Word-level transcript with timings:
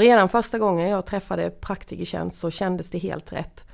Redan 0.00 0.28
första 0.28 0.58
gången 0.58 0.88
jag 0.88 1.06
träffade 1.06 1.50
Praktikertjänst 1.50 2.38
så 2.38 2.50
kändes 2.50 2.90
det 2.90 2.98
helt 2.98 3.32
rätt. 3.32 3.64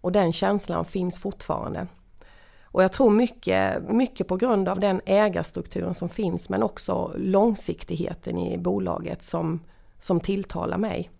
Och 0.00 0.12
den 0.12 0.32
känslan 0.32 0.84
finns 0.84 1.18
fortfarande. 1.18 1.86
Och 2.62 2.82
jag 2.82 2.92
tror 2.92 3.10
mycket, 3.10 3.82
mycket 3.90 4.28
på 4.28 4.36
grund 4.36 4.68
av 4.68 4.80
den 4.80 5.00
ägarstrukturen 5.06 5.94
som 5.94 6.08
finns 6.08 6.48
men 6.48 6.62
också 6.62 7.12
långsiktigheten 7.16 8.38
i 8.38 8.58
bolaget 8.58 9.22
som, 9.22 9.60
som 10.00 10.20
tilltalar 10.20 10.78
mig. 10.78 11.10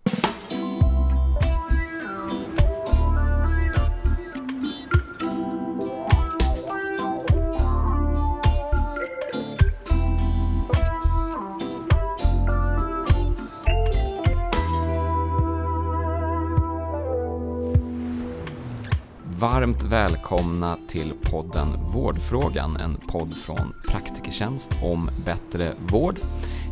Varmt 19.45 19.83
välkomna 19.83 20.77
till 20.87 21.13
podden 21.23 21.67
Vårdfrågan, 21.93 22.77
en 22.77 22.95
podd 22.95 23.37
från 23.37 23.73
Praktikertjänst 23.87 24.71
om 24.83 25.09
bättre 25.25 25.73
vård. 25.91 26.19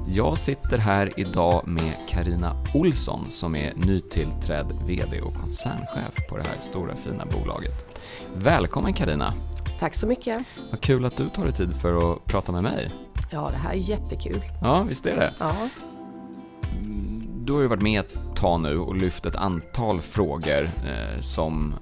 Jag 0.07 0.37
sitter 0.37 0.77
här 0.77 1.19
idag 1.19 1.67
med 1.67 1.93
Karina 2.09 2.55
Olsson 2.73 3.25
som 3.29 3.55
är 3.55 3.73
nytillträdd 3.75 4.65
VD 4.87 5.21
och 5.21 5.33
koncernchef 5.33 6.27
på 6.29 6.37
det 6.37 6.43
här 6.43 6.57
stora 6.61 6.95
fina 6.95 7.25
bolaget. 7.25 8.01
Välkommen 8.35 8.93
Karina. 8.93 9.33
Tack 9.79 9.93
så 9.93 10.07
mycket! 10.07 10.43
Vad 10.71 10.81
kul 10.81 11.05
att 11.05 11.17
du 11.17 11.29
tar 11.29 11.43
dig 11.43 11.53
tid 11.53 11.73
för 11.81 12.13
att 12.13 12.25
prata 12.25 12.51
med 12.51 12.63
mig. 12.63 12.91
Ja, 13.31 13.49
det 13.51 13.57
här 13.57 13.71
är 13.71 13.77
jättekul. 13.77 14.41
Ja, 14.61 14.83
visst 14.83 15.05
är 15.05 15.15
det? 15.15 15.33
Ja. 15.39 15.53
Du 17.45 17.53
har 17.53 17.61
ju 17.61 17.67
varit 17.67 17.81
med 17.81 17.99
ett 17.99 18.35
tag 18.35 18.61
nu 18.61 18.77
och 18.79 18.95
lyft 18.95 19.25
ett 19.25 19.35
antal 19.35 20.01
frågor 20.01 20.63
eh, 20.63 21.21
som 21.21 21.75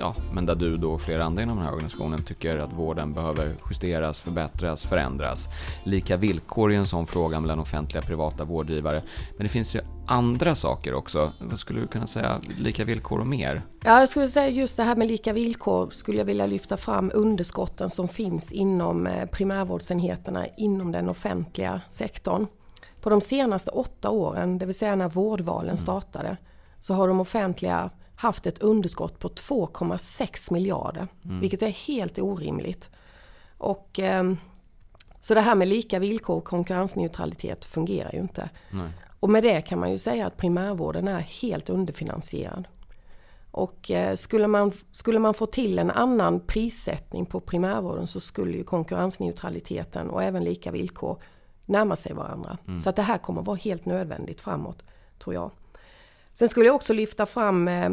ja, 0.00 0.14
men 0.32 0.46
där 0.46 0.54
du 0.54 0.76
då 0.76 0.92
och 0.92 1.00
flera 1.00 1.24
andra 1.24 1.42
inom 1.42 1.56
den 1.56 1.66
här 1.66 1.72
organisationen 1.72 2.22
tycker 2.22 2.58
att 2.58 2.72
vården 2.72 3.12
behöver 3.12 3.56
justeras, 3.70 4.20
förbättras, 4.20 4.84
förändras. 4.84 5.48
Lika 5.84 6.16
villkor 6.16 6.72
är 6.72 6.76
en 6.76 6.86
sån 6.86 7.06
fråga 7.06 7.40
mellan 7.40 7.58
offentliga 7.58 8.00
och 8.00 8.06
privata 8.06 8.44
vårdgivare. 8.44 9.02
Men 9.36 9.42
det 9.42 9.48
finns 9.48 9.74
ju 9.74 9.80
andra 10.06 10.54
saker 10.54 10.94
också. 10.94 11.32
Vad 11.38 11.58
skulle 11.58 11.80
du 11.80 11.86
kunna 11.86 12.06
säga? 12.06 12.40
Lika 12.58 12.84
villkor 12.84 13.20
och 13.20 13.26
mer? 13.26 13.62
Ja, 13.84 14.00
jag 14.00 14.08
skulle 14.08 14.28
säga 14.28 14.48
just 14.48 14.76
det 14.76 14.82
här 14.82 14.96
med 14.96 15.08
lika 15.08 15.32
villkor 15.32 15.90
skulle 15.90 16.18
jag 16.18 16.24
vilja 16.24 16.46
lyfta 16.46 16.76
fram 16.76 17.10
underskotten 17.14 17.90
som 17.90 18.08
finns 18.08 18.52
inom 18.52 19.06
eh, 19.06 19.26
primärvårdsenheterna 19.26 20.46
inom 20.56 20.92
den 20.92 21.08
offentliga 21.08 21.80
sektorn. 21.88 22.46
På 23.00 23.10
de 23.10 23.20
senaste 23.20 23.70
åtta 23.70 24.10
åren, 24.10 24.58
det 24.58 24.66
vill 24.66 24.74
säga 24.74 24.96
när 24.96 25.08
vårdvalen 25.08 25.68
mm. 25.68 25.78
startade, 25.78 26.36
så 26.78 26.94
har 26.94 27.08
de 27.08 27.20
offentliga 27.20 27.90
haft 28.20 28.46
ett 28.46 28.58
underskott 28.58 29.18
på 29.18 29.28
2,6 29.28 30.52
miljarder. 30.52 31.08
Mm. 31.24 31.40
Vilket 31.40 31.62
är 31.62 31.68
helt 31.68 32.18
orimligt. 32.18 32.90
Och, 33.58 34.00
eh, 34.00 34.32
så 35.20 35.34
det 35.34 35.40
här 35.40 35.54
med 35.54 35.68
lika 35.68 35.98
villkor 35.98 36.36
och 36.36 36.44
konkurrensneutralitet 36.44 37.64
fungerar 37.64 38.12
ju 38.12 38.18
inte. 38.18 38.50
Nej. 38.70 38.90
Och 39.20 39.30
med 39.30 39.42
det 39.42 39.60
kan 39.60 39.78
man 39.78 39.90
ju 39.90 39.98
säga 39.98 40.26
att 40.26 40.36
primärvården 40.36 41.08
är 41.08 41.20
helt 41.20 41.70
underfinansierad. 41.70 42.68
Och 43.50 43.90
eh, 43.90 44.16
skulle, 44.16 44.46
man, 44.46 44.72
skulle 44.92 45.18
man 45.18 45.34
få 45.34 45.46
till 45.46 45.78
en 45.78 45.90
annan 45.90 46.40
prissättning 46.40 47.26
på 47.26 47.40
primärvården 47.40 48.06
så 48.06 48.20
skulle 48.20 48.56
ju 48.56 48.64
konkurrensneutraliteten 48.64 50.10
och 50.10 50.22
även 50.22 50.44
lika 50.44 50.70
villkor 50.70 51.22
närma 51.66 51.96
sig 51.96 52.12
varandra. 52.12 52.58
Mm. 52.66 52.80
Så 52.80 52.90
att 52.90 52.96
det 52.96 53.02
här 53.02 53.18
kommer 53.18 53.42
vara 53.42 53.56
helt 53.56 53.86
nödvändigt 53.86 54.40
framåt, 54.40 54.82
tror 55.18 55.34
jag. 55.34 55.50
Sen 56.32 56.48
skulle 56.48 56.66
jag 56.66 56.74
också 56.74 56.92
lyfta 56.92 57.26
fram 57.26 57.68
eh, 57.68 57.90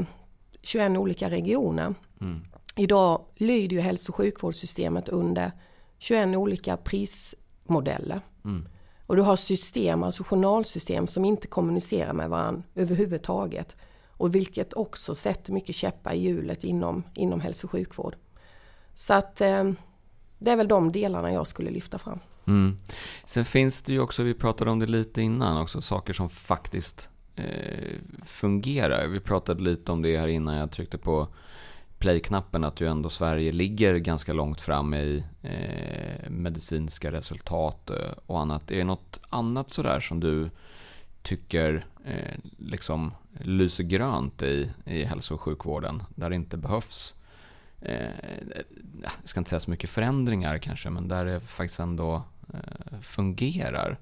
21 0.68 0.98
olika 0.98 1.30
regioner. 1.30 1.96
Mm. 2.22 2.42
Idag 2.76 3.22
lyder 3.36 3.76
ju 3.76 3.82
hälso 3.82 4.12
och 4.12 4.16
sjukvårdssystemet 4.16 5.10
under 5.10 5.52
21 5.98 6.36
olika 6.36 6.78
prismodeller. 6.78 8.22
Mm. 8.46 8.68
Och 9.06 9.16
du 9.16 9.22
har 9.22 9.36
system, 9.36 10.04
alltså 10.04 10.24
journalsystem 10.24 11.08
som 11.08 11.26
inte 11.26 11.48
kommunicerar 11.48 12.14
med 12.14 12.30
varandra 12.30 12.64
överhuvudtaget. 12.76 13.76
Och 14.08 14.36
vilket 14.36 14.74
också 14.74 15.16
sätter 15.16 15.54
mycket 15.54 15.76
käppar 15.76 16.14
i 16.14 16.20
hjulet 16.20 16.64
inom, 16.64 17.04
inom 17.16 17.42
hälso 17.42 17.68
och 17.68 17.72
sjukvård. 17.72 18.16
Så 18.94 19.14
att 19.14 19.42
eh, 19.42 19.72
det 20.40 20.52
är 20.52 20.56
väl 20.56 20.68
de 20.68 20.92
delarna 20.92 21.34
jag 21.34 21.48
skulle 21.48 21.70
lyfta 21.70 21.98
fram. 21.98 22.20
Mm. 22.48 22.80
Sen 23.26 23.46
finns 23.46 23.82
det 23.82 23.94
ju 23.94 24.00
också, 24.00 24.24
vi 24.24 24.34
pratade 24.34 24.72
om 24.72 24.80
det 24.80 24.86
lite 24.86 25.22
innan 25.22 25.62
också, 25.62 25.82
saker 25.82 26.14
som 26.14 26.30
faktiskt 26.30 27.10
Eh, 27.38 27.96
fungerar. 28.26 29.08
Vi 29.08 29.20
pratade 29.20 29.64
lite 29.64 29.92
om 29.92 30.02
det 30.02 30.18
här 30.18 30.28
innan 30.28 30.56
jag 30.56 30.72
tryckte 30.72 30.98
på 30.98 31.28
play-knappen 32.00 32.64
att 32.64 32.82
ju 32.82 32.88
ändå 32.88 33.10
Sverige 33.10 33.52
ligger 33.52 33.96
ganska 33.96 34.34
långt 34.34 34.62
fram 34.62 34.94
i 34.94 35.24
eh, 35.42 36.30
medicinska 36.30 37.12
resultat 37.12 37.90
eh, 37.90 38.12
och 38.26 38.40
annat. 38.40 38.72
Är 38.72 38.78
det 38.78 38.84
något 38.84 39.20
annat 39.30 39.70
sådär 39.70 40.00
som 40.00 40.20
du 40.20 40.50
tycker 41.22 41.86
eh, 42.06 42.38
liksom 42.58 43.12
lyser 43.40 43.84
grönt 43.84 44.42
i, 44.42 44.72
i 44.86 45.04
hälso 45.04 45.34
och 45.34 45.42
sjukvården 45.42 46.04
där 46.16 46.30
det 46.30 46.36
inte 46.36 46.58
behövs 46.58 47.16
eh, 47.82 48.10
jag 49.02 49.12
ska 49.30 49.40
inte 49.40 49.50
säga 49.50 49.60
så 49.60 49.72
mycket 49.72 49.90
förändringar 49.90 50.58
kanske, 50.58 50.90
men 50.90 51.08
där 51.08 51.26
det 51.26 51.40
faktiskt 51.40 51.80
ändå 51.80 52.24
eh, 52.54 53.00
fungerar? 53.02 53.98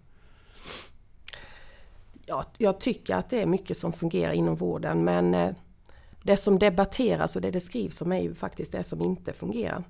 Ja, 2.26 2.44
jag 2.58 2.80
tycker 2.80 3.16
att 3.16 3.30
det 3.30 3.42
är 3.42 3.46
mycket 3.46 3.78
som 3.78 3.94
fungerar 3.94 4.34
inom 4.34 4.56
vården 4.56 5.04
men 5.04 5.34
eh, 5.34 5.52
det 6.24 6.38
som 6.38 6.60
debatteras 6.60 7.36
och 7.36 7.42
det 7.42 7.52
det 7.52 7.60
skrivs 7.60 8.02
om 8.02 8.12
är 8.12 8.20
ju 8.20 8.36
faktiskt 8.36 8.72
det 8.72 8.84
som 8.84 9.02
inte 9.02 9.34
fungerar. 9.34 9.84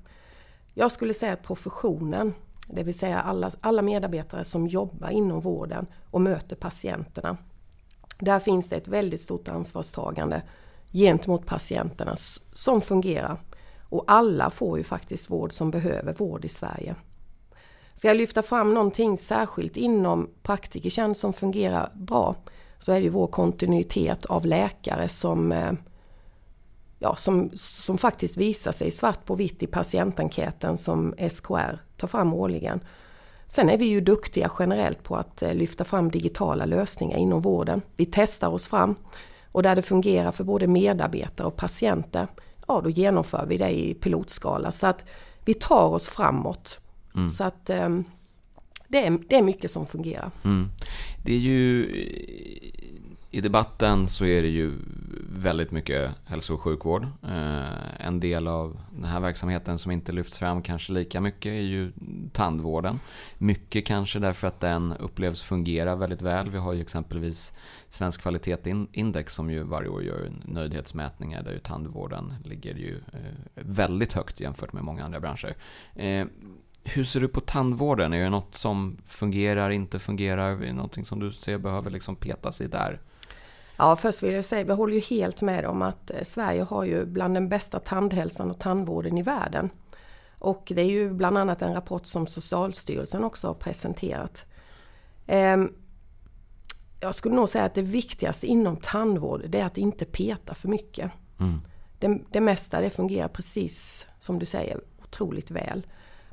Jag 0.74 0.91
skulle 0.91 1.13
säga 1.13 1.34
att 1.34 1.44
professionen, 1.44 2.34
det 2.68 2.84
vill 2.84 3.00
säga 3.00 3.22
alla, 3.22 3.51
alla 3.62 3.81
medarbetare 3.81 4.44
som 4.44 4.68
jobbar 4.68 5.09
inom 5.09 5.41
vården 5.41 5.88
och 6.12 6.22
möter 6.22 6.56
patienterna. 6.56 7.38
Där 8.19 8.40
finns 8.40 8.69
det 8.69 8.75
ett 8.75 8.88
väldigt 8.88 9.22
stort 9.22 9.47
ansvarstagande 9.47 10.41
gentemot 10.94 11.45
patienterna 11.45 12.16
som 12.53 12.81
fungerar. 12.81 13.38
Och 13.90 14.03
alla 14.07 14.50
får 14.50 14.78
ju 14.78 14.84
faktiskt 14.84 15.29
vård 15.29 15.51
som 15.51 15.72
behöver 15.72 16.13
vård 16.13 16.45
i 16.45 16.50
Sverige. 16.50 16.95
Ska 17.95 18.07
jag 18.07 18.17
lyfta 18.17 18.41
fram 18.41 18.73
någonting 18.73 19.17
särskilt 19.17 19.78
inom 19.78 20.29
praktikertjänst 20.44 21.22
som 21.22 21.33
fungerar 21.33 21.91
bra 21.94 22.35
så 22.79 22.91
är 22.91 23.01
det 23.01 23.09
vår 23.09 23.28
kontinuitet 23.28 24.25
av 24.25 24.45
läkare 24.45 25.07
som, 25.09 25.51
eh, 25.51 25.72
ja, 27.00 27.16
som, 27.16 27.50
som 27.53 27.97
faktiskt 27.97 28.38
visar 28.38 28.72
sig 28.72 28.91
svart 28.91 29.25
på 29.25 29.35
vitt 29.35 29.63
i 29.63 29.67
patientenkäten 29.67 30.78
som 30.78 31.13
SKR 31.29 31.81
tar 31.97 32.07
fram 32.07 32.33
årligen. 32.33 32.79
Sen 33.47 33.69
är 33.69 33.78
vi 33.78 33.85
ju 33.85 34.01
duktiga 34.01 34.51
generellt 34.59 35.03
på 35.03 35.16
att 35.16 35.41
eh, 35.41 35.53
lyfta 35.53 35.83
fram 35.83 36.12
digitala 36.12 36.66
lösningar 36.66 37.17
inom 37.17 37.41
vården. 37.41 37.81
Vi 37.95 38.06
testar 38.06 38.47
oss 38.47 38.67
fram 38.67 38.95
och 39.51 39.63
där 39.63 39.75
det 39.75 39.81
fungerar 39.81 40.31
för 40.31 40.44
både 40.44 40.67
medarbetare 40.67 41.47
och 41.47 41.56
patienter, 41.56 42.27
ja 42.67 42.81
då 42.81 42.89
genomför 42.89 43.45
vi 43.45 43.57
det 43.57 43.69
i 43.69 43.94
pilotskala. 43.94 44.72
Så 44.72 44.88
att 44.88 45.06
vi 45.45 45.53
tar 45.53 45.88
oss 45.88 46.09
framåt 46.09 46.79
Mm. 47.15 47.29
Så 47.29 47.43
att 47.43 47.69
um, 47.69 48.03
det, 48.87 49.05
är, 49.05 49.19
det 49.29 49.35
är 49.35 49.43
mycket 49.43 49.71
som 49.71 49.85
fungerar. 49.85 50.31
Mm. 50.43 50.69
Det 51.23 51.33
är 51.33 51.39
ju 51.39 51.85
i 53.35 53.41
debatten 53.41 54.07
så 54.07 54.25
är 54.25 54.41
det 54.41 54.47
ju 54.47 54.73
väldigt 55.29 55.71
mycket 55.71 56.11
hälso 56.25 56.53
och 56.53 56.61
sjukvård. 56.61 57.03
Eh, 57.03 58.05
en 58.05 58.19
del 58.19 58.47
av 58.47 58.79
den 58.95 59.03
här 59.03 59.19
verksamheten 59.19 59.77
som 59.77 59.91
inte 59.91 60.11
lyfts 60.11 60.39
fram 60.39 60.61
kanske 60.61 60.93
lika 60.93 61.21
mycket 61.21 61.49
är 61.49 61.61
ju 61.61 61.91
tandvården. 62.33 62.99
Mycket 63.37 63.85
kanske 63.85 64.19
därför 64.19 64.47
att 64.47 64.59
den 64.59 64.93
upplevs 64.93 65.41
fungera 65.41 65.95
väldigt 65.95 66.21
väl. 66.21 66.49
Vi 66.49 66.57
har 66.57 66.73
ju 66.73 66.81
exempelvis 66.81 67.53
Svensk 67.89 68.21
kvalitetsindex 68.21 69.33
som 69.35 69.51
ju 69.51 69.63
varje 69.63 69.89
år 69.89 70.03
gör 70.03 70.31
nöjdhetsmätningar 70.45 71.44
där 71.44 71.51
ju 71.51 71.59
tandvården 71.59 72.33
ligger 72.44 72.75
ju 72.75 72.95
eh, 73.13 73.19
väldigt 73.53 74.13
högt 74.13 74.39
jämfört 74.39 74.73
med 74.73 74.83
många 74.83 75.06
andra 75.06 75.19
branscher. 75.19 75.56
Eh, 75.95 76.25
hur 76.85 77.03
ser 77.03 77.19
du 77.19 77.27
på 77.27 77.41
tandvården? 77.41 78.13
Är 78.13 78.23
det 78.23 78.29
något 78.29 78.55
som 78.55 78.97
fungerar, 79.05 79.69
inte 79.69 79.99
fungerar? 79.99 80.51
Är 80.51 80.65
det 80.65 80.73
någonting 80.73 81.05
som 81.05 81.19
du 81.19 81.31
ser 81.31 81.57
behöver 81.57 81.89
liksom 81.89 82.15
petas 82.15 82.61
i 82.61 82.67
där? 82.67 83.01
Ja, 83.77 83.95
först 83.95 84.23
vill 84.23 84.33
jag 84.33 84.45
säga, 84.45 84.63
vi 84.63 84.73
håller 84.73 84.93
ju 84.93 84.99
helt 84.99 85.41
med 85.41 85.65
om 85.65 85.81
att 85.81 86.11
eh, 86.11 86.23
Sverige 86.23 86.63
har 86.63 86.83
ju 86.83 87.05
bland 87.05 87.33
den 87.33 87.49
bästa 87.49 87.79
tandhälsan 87.79 88.51
och 88.51 88.59
tandvården 88.59 89.17
i 89.17 89.21
världen. 89.21 89.69
Och 90.39 90.71
det 90.75 90.81
är 90.81 90.85
ju 90.85 91.13
bland 91.13 91.37
annat 91.37 91.61
en 91.61 91.73
rapport 91.73 92.05
som 92.05 92.27
Socialstyrelsen 92.27 93.23
också 93.23 93.47
har 93.47 93.53
presenterat. 93.53 94.45
Ehm, 95.27 95.73
jag 96.99 97.15
skulle 97.15 97.35
nog 97.35 97.49
säga 97.49 97.63
att 97.63 97.73
det 97.73 97.81
viktigaste 97.81 98.47
inom 98.47 98.77
tandvård 98.77 99.41
det 99.49 99.59
är 99.59 99.65
att 99.65 99.77
inte 99.77 100.05
peta 100.05 100.55
för 100.55 100.67
mycket. 100.67 101.11
Mm. 101.39 101.61
Det, 101.99 102.19
det 102.31 102.41
mesta 102.41 102.81
det 102.81 102.89
fungerar 102.89 103.27
precis 103.27 104.05
som 104.19 104.39
du 104.39 104.45
säger 104.45 104.81
otroligt 105.03 105.51
väl. 105.51 105.85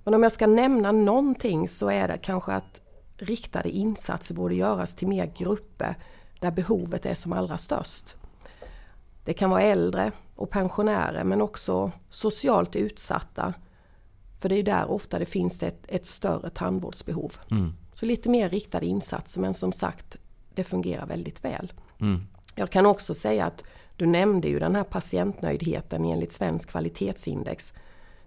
Men 0.04 0.14
om 0.14 0.22
jag 0.22 0.32
ska 0.32 0.46
nämna 0.46 0.92
någonting 0.92 1.68
så 1.68 1.90
är 1.90 2.08
det 2.08 2.18
kanske 2.18 2.52
att 2.52 2.80
riktade 3.16 3.70
insatser 3.70 4.34
borde 4.34 4.54
göras 4.54 4.94
till 4.94 5.08
mer 5.08 5.32
grupper 5.36 5.94
där 6.40 6.50
behovet 6.50 7.06
är 7.06 7.14
som 7.14 7.32
allra 7.32 7.58
störst. 7.58 8.16
Det 9.24 9.32
kan 9.32 9.50
vara 9.50 9.62
äldre 9.62 10.12
och 10.34 10.50
pensionärer 10.50 11.24
men 11.24 11.40
också 11.40 11.92
socialt 12.08 12.76
utsatta. 12.76 13.54
För 14.40 14.48
det 14.48 14.56
är 14.56 14.62
där 14.62 14.90
ofta 14.90 15.18
det 15.18 15.26
finns 15.26 15.62
ett, 15.62 15.84
ett 15.88 16.06
större 16.06 16.50
tandvårdsbehov. 16.50 17.32
Mm. 17.50 17.72
Så 17.92 18.06
lite 18.06 18.28
mer 18.28 18.48
riktade 18.48 18.86
insatser 18.86 19.40
men 19.40 19.54
som 19.54 19.72
sagt 19.72 20.16
det 20.54 20.64
fungerar 20.64 21.06
väldigt 21.06 21.44
väl. 21.44 21.72
Mm. 22.00 22.26
Jag 22.54 22.70
kan 22.70 22.86
också 22.86 23.14
säga 23.14 23.46
att 23.46 23.64
du 23.96 24.06
nämnde 24.06 24.48
ju 24.48 24.58
den 24.58 24.74
här 24.74 24.84
patientnöjdheten 24.84 26.04
enligt 26.04 26.32
Svensk 26.32 26.70
kvalitetsindex. 26.70 27.72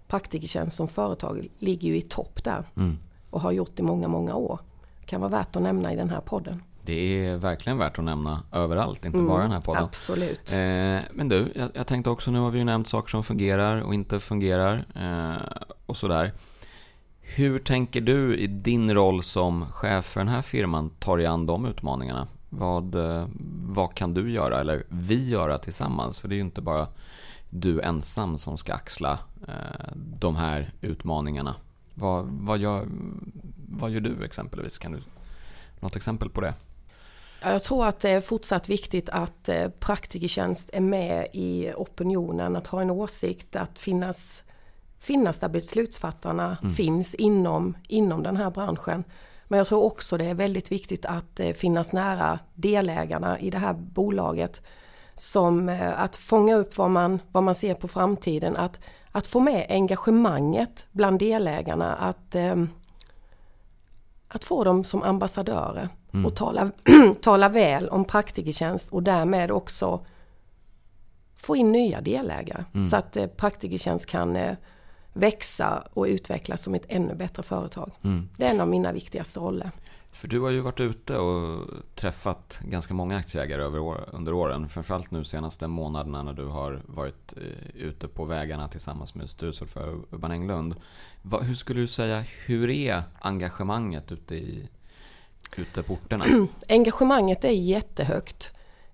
Praktikertjänst 0.08 0.76
som 0.76 0.88
företag 0.88 1.48
ligger 1.58 1.88
ju 1.88 1.96
i 1.96 2.02
topp 2.02 2.44
där 2.44 2.64
mm. 2.76 2.98
och 3.30 3.40
har 3.40 3.52
gjort 3.52 3.78
i 3.78 3.82
många, 3.82 4.08
många 4.08 4.34
år. 4.34 4.58
Kan 5.04 5.20
vara 5.20 5.30
värt 5.30 5.56
att 5.56 5.62
nämna 5.62 5.92
i 5.92 5.96
den 5.96 6.10
här 6.10 6.20
podden. 6.20 6.62
Det 6.86 7.26
är 7.26 7.36
verkligen 7.36 7.78
värt 7.78 7.98
att 7.98 8.04
nämna 8.04 8.42
överallt, 8.52 9.04
inte 9.04 9.18
mm, 9.18 9.28
bara 9.28 9.42
den 9.42 9.52
här 9.52 9.60
podden. 9.60 9.84
Absolut. 9.84 10.52
Eh, 10.52 10.58
men 11.12 11.28
du, 11.28 11.52
jag, 11.54 11.70
jag, 11.74 11.86
tänkte 11.86 12.10
också, 12.10 12.30
nu 12.30 12.38
har 12.38 12.50
vi 12.50 12.58
ju 12.58 12.64
nämnt 12.64 12.88
saker 12.88 13.10
som 13.10 13.24
fungerar 13.24 13.80
och 13.80 13.94
inte 13.94 14.20
fungerar 14.20 14.86
eh, 14.94 15.42
och 15.86 15.96
sådär. 15.96 16.32
Hur 17.20 17.58
tänker 17.58 18.00
du 18.00 18.36
i 18.36 18.46
din 18.46 18.94
roll 18.94 19.22
som 19.22 19.66
chef 19.72 20.04
för 20.04 20.20
den 20.20 20.28
här 20.28 20.42
firman 20.42 20.90
tar 20.90 21.16
dig 21.16 21.26
an 21.26 21.46
de 21.46 21.66
utmaningarna? 21.66 22.28
Vad, 22.48 22.94
eh, 22.94 23.28
vad 23.66 23.94
kan 23.94 24.14
du 24.14 24.30
göra, 24.30 24.60
eller 24.60 24.84
vi 24.88 25.28
göra 25.28 25.58
tillsammans? 25.58 26.20
För 26.20 26.28
det 26.28 26.34
är 26.34 26.36
ju 26.36 26.42
inte 26.42 26.62
bara 26.62 26.86
du 27.50 27.80
ensam 27.80 28.38
som 28.38 28.58
ska 28.58 28.74
axla 28.74 29.18
eh, 29.48 29.94
de 29.94 30.36
här 30.36 30.72
utmaningarna. 30.80 31.54
Vad, 31.94 32.26
vad, 32.26 32.58
gör, 32.58 32.86
vad 33.68 33.90
gör 33.90 34.00
du 34.00 34.24
exempelvis? 34.24 34.78
Kan 34.78 34.92
du 34.92 35.02
något 35.80 35.96
exempel 35.96 36.30
på 36.30 36.40
det? 36.40 36.54
Jag 37.42 37.62
tror 37.62 37.86
att 37.86 38.00
det 38.00 38.10
är 38.10 38.20
fortsatt 38.20 38.68
viktigt 38.68 39.08
att 39.08 39.48
eh, 39.48 39.68
praktikertjänst 39.68 40.70
är 40.72 40.80
med 40.80 41.26
i 41.32 41.72
opinionen, 41.76 42.56
att 42.56 42.66
ha 42.66 42.80
en 42.80 42.90
åsikt, 42.90 43.56
att 43.56 43.78
finnas, 43.78 44.44
finnas 44.98 45.38
där 45.38 45.48
beslutsfattarna 45.48 46.56
mm. 46.62 46.74
finns 46.74 47.14
inom, 47.14 47.76
inom 47.88 48.22
den 48.22 48.36
här 48.36 48.50
branschen. 48.50 49.04
Men 49.48 49.58
jag 49.58 49.66
tror 49.66 49.82
också 49.82 50.16
det 50.16 50.24
är 50.24 50.34
väldigt 50.34 50.72
viktigt 50.72 51.06
att 51.06 51.40
eh, 51.40 51.52
finnas 51.52 51.92
nära 51.92 52.38
delägarna 52.54 53.40
i 53.40 53.50
det 53.50 53.58
här 53.58 53.72
bolaget. 53.74 54.62
Som 55.16 55.68
eh, 55.68 56.00
att 56.00 56.16
fånga 56.16 56.54
upp 56.54 56.76
vad 56.78 56.90
man, 56.90 57.20
vad 57.32 57.42
man 57.42 57.54
ser 57.54 57.74
på 57.74 57.88
framtiden, 57.88 58.56
att, 58.56 58.80
att 59.10 59.26
få 59.26 59.40
med 59.40 59.66
engagemanget 59.68 60.86
bland 60.92 61.18
delägarna, 61.18 61.94
att, 61.94 62.34
eh, 62.34 62.64
att 64.28 64.44
få 64.44 64.64
dem 64.64 64.84
som 64.84 65.02
ambassadörer 65.02 65.88
mm. 66.12 66.26
och 66.26 66.36
tala, 66.36 66.70
tala 67.22 67.48
väl 67.48 67.88
om 67.88 68.04
praktikertjänst 68.04 68.92
och 68.92 69.02
därmed 69.02 69.50
också 69.50 70.04
få 71.36 71.56
in 71.56 71.72
nya 71.72 72.00
delägare. 72.00 72.64
Mm. 72.74 72.86
Så 72.86 72.96
att 72.96 73.16
praktikertjänst 73.36 74.06
kan 74.06 74.56
växa 75.12 75.88
och 75.92 76.04
utvecklas 76.04 76.62
som 76.62 76.74
ett 76.74 76.84
ännu 76.88 77.14
bättre 77.14 77.42
företag. 77.42 77.90
Mm. 78.04 78.28
Det 78.36 78.44
är 78.44 78.50
en 78.50 78.60
av 78.60 78.68
mina 78.68 78.92
viktigaste 78.92 79.40
roller. 79.40 79.70
För 80.16 80.28
du 80.28 80.40
har 80.40 80.50
ju 80.50 80.60
varit 80.60 80.80
ute 80.80 81.18
och 81.18 81.66
träffat 81.94 82.58
ganska 82.62 82.94
många 82.94 83.16
aktieägare 83.16 83.62
över, 83.62 84.14
under 84.14 84.34
åren. 84.34 84.68
Framförallt 84.68 85.10
nu 85.10 85.24
senaste 85.24 85.68
månaderna 85.68 86.22
när 86.22 86.32
du 86.32 86.44
har 86.44 86.82
varit 86.86 87.32
eh, 87.36 87.76
ute 87.82 88.08
på 88.08 88.24
vägarna 88.24 88.68
tillsammans 88.68 89.14
med 89.14 89.30
styrelseordförande 89.30 90.06
Urban 90.10 90.30
Englund. 90.32 90.74
hur 91.42 91.54
skulle 91.54 91.80
du 91.80 91.86
säga, 91.86 92.24
hur 92.46 92.70
är 92.70 93.02
engagemanget 93.20 94.12
ute, 94.12 94.34
i, 94.34 94.68
ute 95.56 95.82
på 95.82 95.92
orterna? 95.92 96.24
engagemanget 96.68 97.44
är 97.44 97.50
jättehögt 97.50 98.50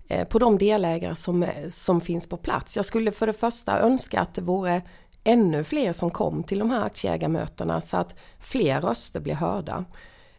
eh, 0.07 0.27
på 0.27 0.39
de 0.39 0.57
delägare 0.57 1.15
som, 1.15 1.45
som 1.69 2.01
finns 2.01 2.27
på 2.27 2.37
plats. 2.37 2.75
Jag 2.75 2.85
skulle 2.85 3.11
för 3.11 3.27
det 3.27 3.33
första 3.33 3.79
önska 3.79 4.21
att 4.21 4.35
det 4.35 4.41
vore 4.41 4.81
ännu 5.23 5.63
fler 5.63 5.93
som 5.93 6.11
kom 6.11 6.43
till 6.43 6.59
de 6.59 6.69
här 6.69 6.85
aktieägarmötena 6.85 7.81
så 7.81 7.97
att 7.97 8.15
fler 8.39 8.81
röster 8.81 9.19
blir 9.19 9.35
hörda. 9.35 9.85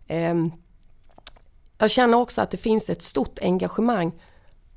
Ehm, 0.07 0.53
jag 1.85 1.91
känner 1.91 2.19
också 2.19 2.41
att 2.41 2.51
det 2.51 2.57
finns 2.57 2.91
ett 2.91 3.03
stort 3.03 3.39
engagemang 3.43 4.13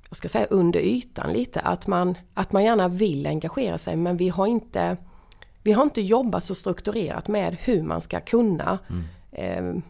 jag 0.10 0.18
ska 0.18 0.30
säga 0.30 0.46
under 0.46 0.80
ytan 0.80 1.34
lite, 1.34 1.60
att 1.60 1.88
man, 1.88 2.18
att 2.34 2.52
man 2.52 2.64
gärna 2.64 2.88
vill 2.88 3.28
engagera 3.28 3.78
sig 3.78 3.96
men 3.96 4.18
vi 4.18 4.30
har 4.30 4.48
inte 4.48 4.98
vi 5.64 5.72
har 5.72 5.84
inte 5.84 6.02
jobbat 6.02 6.44
så 6.44 6.56
strukturerat 6.56 7.28
med 7.28 7.58
hur 7.60 7.84
man 7.84 8.02
ska 8.02 8.20
kunna 8.20 8.80
mm. 8.90 9.06
eh, 9.32 9.84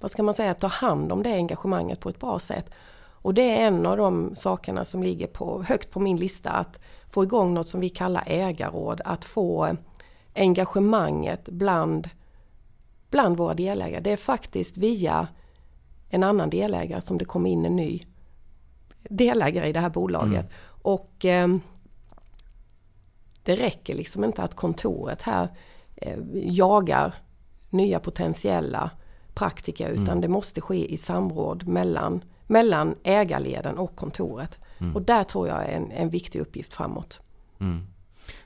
vad 0.00 0.10
ska 0.10 0.22
man 0.22 0.34
säga, 0.34 0.54
ta 0.54 0.66
hand 0.66 1.12
om 1.12 1.22
det 1.22 1.34
engagemanget 1.34 2.00
på 2.00 2.08
ett 2.08 2.20
bra 2.20 2.38
sätt. 2.38 2.70
Och 2.96 3.34
det 3.34 3.42
är 3.42 3.66
en 3.66 3.86
av 3.86 3.96
de 3.96 4.34
sakerna 4.34 4.84
som 4.84 5.02
ligger 5.02 5.26
på, 5.26 5.62
högt 5.62 5.90
på 5.90 6.00
min 6.00 6.16
lista 6.16 6.50
att 6.50 6.80
få 7.10 7.24
igång 7.24 7.54
något 7.54 7.68
som 7.68 7.80
vi 7.80 7.88
kallar 7.88 8.22
ägarråd, 8.26 9.00
att 9.04 9.24
få 9.24 9.76
engagemanget 10.34 11.48
bland, 11.48 12.08
bland 13.10 13.36
våra 13.36 13.54
delägare. 13.54 14.00
Det 14.00 14.12
är 14.12 14.16
faktiskt 14.16 14.76
via 14.76 15.28
en 16.14 16.22
annan 16.22 16.50
delägare 16.50 17.00
som 17.00 17.18
det 17.18 17.24
kommer 17.24 17.50
in 17.50 17.64
en 17.64 17.76
ny 17.76 18.06
delägare 19.02 19.68
i 19.68 19.72
det 19.72 19.80
här 19.80 19.90
bolaget. 19.90 20.44
Mm. 20.44 20.52
Och 20.66 21.24
eh, 21.24 21.48
det 23.42 23.56
räcker 23.56 23.94
liksom 23.94 24.24
inte 24.24 24.42
att 24.42 24.54
kontoret 24.54 25.22
här 25.22 25.48
eh, 25.96 26.18
jagar 26.34 27.14
nya 27.70 28.00
potentiella 28.00 28.90
praktiker 29.34 29.88
utan 29.88 30.08
mm. 30.08 30.20
det 30.20 30.28
måste 30.28 30.60
ske 30.60 30.92
i 30.92 30.96
samråd 30.96 31.68
mellan, 31.68 32.24
mellan 32.46 32.94
ägarleden 33.02 33.78
och 33.78 33.96
kontoret. 33.96 34.58
Mm. 34.78 34.94
Och 34.94 35.02
där 35.02 35.24
tror 35.24 35.48
jag 35.48 35.64
är 35.64 35.76
en, 35.76 35.90
en 35.90 36.08
viktig 36.08 36.40
uppgift 36.40 36.74
framåt. 36.74 37.20
Mm. 37.60 37.86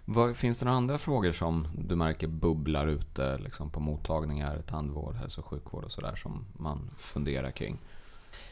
Var, 0.04 0.34
finns 0.34 0.58
det 0.58 0.64
några 0.64 0.76
andra 0.76 0.98
frågor 0.98 1.32
som 1.32 1.68
du 1.78 1.96
märker 1.96 2.26
bubblar 2.26 2.86
ute 2.86 3.38
liksom 3.38 3.70
på 3.70 3.80
mottagningar, 3.80 4.62
tandvård, 4.68 5.14
hälso 5.14 5.40
och 5.40 5.46
sjukvård 5.46 5.84
och 5.84 5.92
sådär 5.92 6.16
som 6.16 6.44
man 6.52 6.90
funderar 6.98 7.50
kring? 7.50 7.78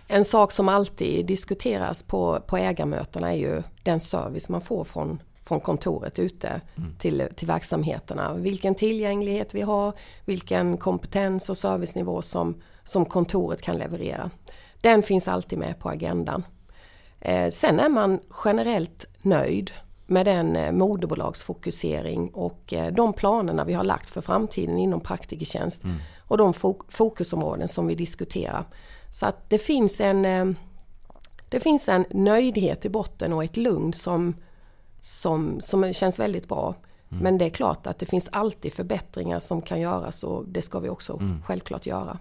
En 0.06 0.24
sak 0.24 0.52
som 0.52 0.68
alltid 0.68 1.26
diskuteras 1.26 2.02
på, 2.02 2.40
på 2.46 2.56
ägarmötena 2.56 3.32
är 3.32 3.38
ju 3.38 3.62
den 3.82 4.00
service 4.00 4.48
man 4.48 4.60
får 4.60 4.84
från, 4.84 5.22
från 5.44 5.60
kontoret 5.60 6.18
ute 6.18 6.60
mm. 6.76 6.94
till, 6.98 7.28
till 7.36 7.46
verksamheterna. 7.46 8.34
Vilken 8.34 8.74
tillgänglighet 8.74 9.54
vi 9.54 9.62
har, 9.62 9.92
vilken 10.24 10.76
kompetens 10.76 11.50
och 11.50 11.58
servicenivå 11.58 12.22
som, 12.22 12.62
som 12.84 13.04
kontoret 13.04 13.62
kan 13.62 13.76
leverera. 13.76 14.30
Den 14.80 15.02
finns 15.02 15.28
alltid 15.28 15.58
med 15.58 15.78
på 15.78 15.88
agendan. 15.88 16.44
Eh, 17.20 17.50
sen 17.50 17.80
är 17.80 17.88
man 17.88 18.20
generellt 18.44 19.06
nöjd 19.22 19.70
med 20.06 20.26
den 20.26 20.56
eh, 20.56 20.72
moderbolagsfokusering 20.72 22.28
och 22.28 22.72
eh, 22.72 22.92
de 22.92 23.12
planerna 23.12 23.64
vi 23.64 23.72
har 23.72 23.84
lagt 23.84 24.10
för 24.10 24.20
framtiden 24.20 24.78
inom 24.78 25.00
praktikertjänst 25.00 25.84
mm. 25.84 25.96
och 26.18 26.38
de 26.38 26.54
fokusområden 26.88 27.68
som 27.68 27.86
vi 27.86 27.94
diskuterar. 27.94 28.64
Så 29.10 29.26
att 29.26 29.50
det 29.50 29.58
finns 29.58 30.00
en 30.00 30.56
det 31.48 31.60
finns 31.60 31.88
en 31.88 32.04
nöjdhet 32.10 32.84
i 32.84 32.88
botten 32.88 33.32
och 33.32 33.44
ett 33.44 33.56
lugn 33.56 33.92
som, 33.92 34.34
som, 35.00 35.60
som 35.60 35.92
känns 35.92 36.18
väldigt 36.18 36.48
bra. 36.48 36.74
Mm. 37.08 37.22
Men 37.22 37.38
det 37.38 37.44
är 37.44 37.50
klart 37.50 37.86
att 37.86 37.98
det 37.98 38.06
finns 38.06 38.28
alltid 38.32 38.72
förbättringar 38.72 39.40
som 39.40 39.62
kan 39.62 39.80
göras 39.80 40.24
och 40.24 40.44
det 40.48 40.62
ska 40.62 40.78
vi 40.78 40.88
också 40.88 41.12
mm. 41.12 41.42
självklart 41.42 41.86
göra. 41.86 42.18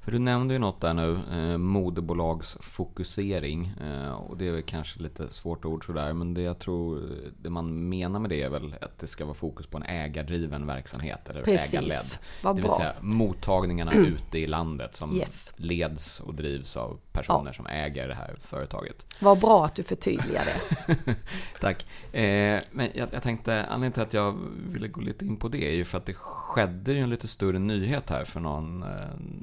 För 0.00 0.12
du 0.12 0.18
nämnde 0.18 0.54
ju 0.54 0.58
något 0.58 0.80
där 0.80 0.94
nu, 0.94 1.18
eh, 1.32 1.58
moderbolagsfokusering. 1.58 3.72
Eh, 3.80 4.12
och 4.12 4.36
det 4.36 4.48
är 4.48 4.52
väl 4.52 4.62
kanske 4.62 5.00
lite 5.00 5.32
svårt 5.32 5.64
ord 5.64 5.86
sådär, 5.86 6.12
men 6.12 6.34
det 6.34 6.42
jag 6.42 6.58
tror 6.58 7.02
det 7.42 7.50
man 7.50 7.88
menar 7.88 8.20
med 8.20 8.30
det 8.30 8.42
är 8.42 8.48
väl 8.48 8.74
att 8.80 8.98
det 8.98 9.06
ska 9.06 9.24
vara 9.24 9.34
fokus 9.34 9.66
på 9.66 9.76
en 9.76 9.82
ägardriven 9.82 10.66
verksamhet 10.66 11.28
eller 11.28 11.42
Precis. 11.42 11.74
ägarledd. 11.74 12.18
Vad 12.42 12.56
det 12.56 12.62
vill 12.62 12.70
säga 12.70 12.94
mottagningarna 13.00 13.92
mm. 13.92 14.04
ute 14.14 14.38
i 14.38 14.46
landet 14.46 14.96
som 14.96 15.16
yes. 15.16 15.52
leds 15.56 16.20
och 16.20 16.34
drivs 16.34 16.76
av 16.76 16.98
personer 17.12 17.46
ja. 17.46 17.52
som 17.52 17.66
äger 17.66 18.08
det 18.08 18.14
här 18.14 18.36
företaget. 18.40 19.06
Vad 19.20 19.40
bra 19.40 19.64
att 19.64 19.74
du 19.74 19.82
förtydligar 19.82 20.44
det. 20.44 21.14
Tack. 21.60 21.86
Eh, 22.14 22.60
men 22.70 22.88
jag, 22.94 23.08
jag 23.12 23.22
tänkte, 23.22 23.64
anledningen 23.64 23.92
till 23.92 24.02
att 24.02 24.14
jag 24.14 24.38
ville 24.72 24.88
gå 24.88 25.00
lite 25.00 25.24
in 25.24 25.36
på 25.36 25.48
det 25.48 25.64
är 25.64 25.74
ju 25.74 25.84
för 25.84 25.98
att 25.98 26.06
det 26.06 26.14
skedde 26.14 26.92
ju 26.92 26.98
en 26.98 27.10
lite 27.10 27.28
större 27.28 27.58
nyhet 27.58 28.10
här 28.10 28.24
för 28.24 28.40
någon, 28.40 28.82
eh, 28.82 28.88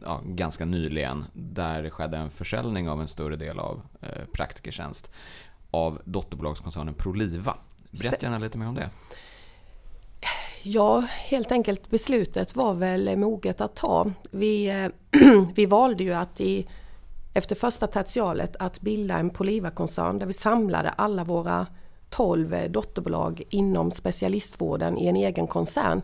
ja, 0.03 0.21
ganska 0.25 0.56
nyligen 0.65 1.25
där 1.33 1.83
det 1.83 1.89
skedde 1.89 2.17
en 2.17 2.29
försäljning 2.29 2.89
av 2.89 3.01
en 3.01 3.07
större 3.07 3.35
del 3.35 3.59
av 3.59 3.81
eh, 4.01 4.25
Praktikertjänst 4.33 5.11
av 5.71 6.01
dotterbolagskoncernen 6.05 6.93
Proliva. 6.93 7.57
Berätta 7.91 8.25
gärna 8.25 8.37
lite 8.37 8.57
mer 8.57 8.67
om 8.67 8.75
det. 8.75 8.89
Ja, 10.63 11.03
helt 11.09 11.51
enkelt 11.51 11.89
beslutet 11.89 12.55
var 12.55 12.73
väl 12.73 13.17
moget 13.17 13.61
att 13.61 13.75
ta. 13.75 14.11
Vi, 14.31 14.69
eh, 14.69 15.19
vi 15.55 15.65
valde 15.65 16.03
ju 16.03 16.13
att 16.13 16.41
i, 16.41 16.67
efter 17.33 17.55
första 17.55 17.87
tertialet 17.87 18.55
att 18.59 18.81
bilda 18.81 19.17
en 19.17 19.29
Proliva-koncern 19.29 20.19
där 20.19 20.25
vi 20.25 20.33
samlade 20.33 20.89
alla 20.89 21.23
våra 21.23 21.67
12 22.09 22.71
dotterbolag 22.71 23.43
inom 23.49 23.91
specialistvården 23.91 24.97
i 24.97 25.07
en 25.07 25.15
egen 25.15 25.47
koncern. 25.47 26.01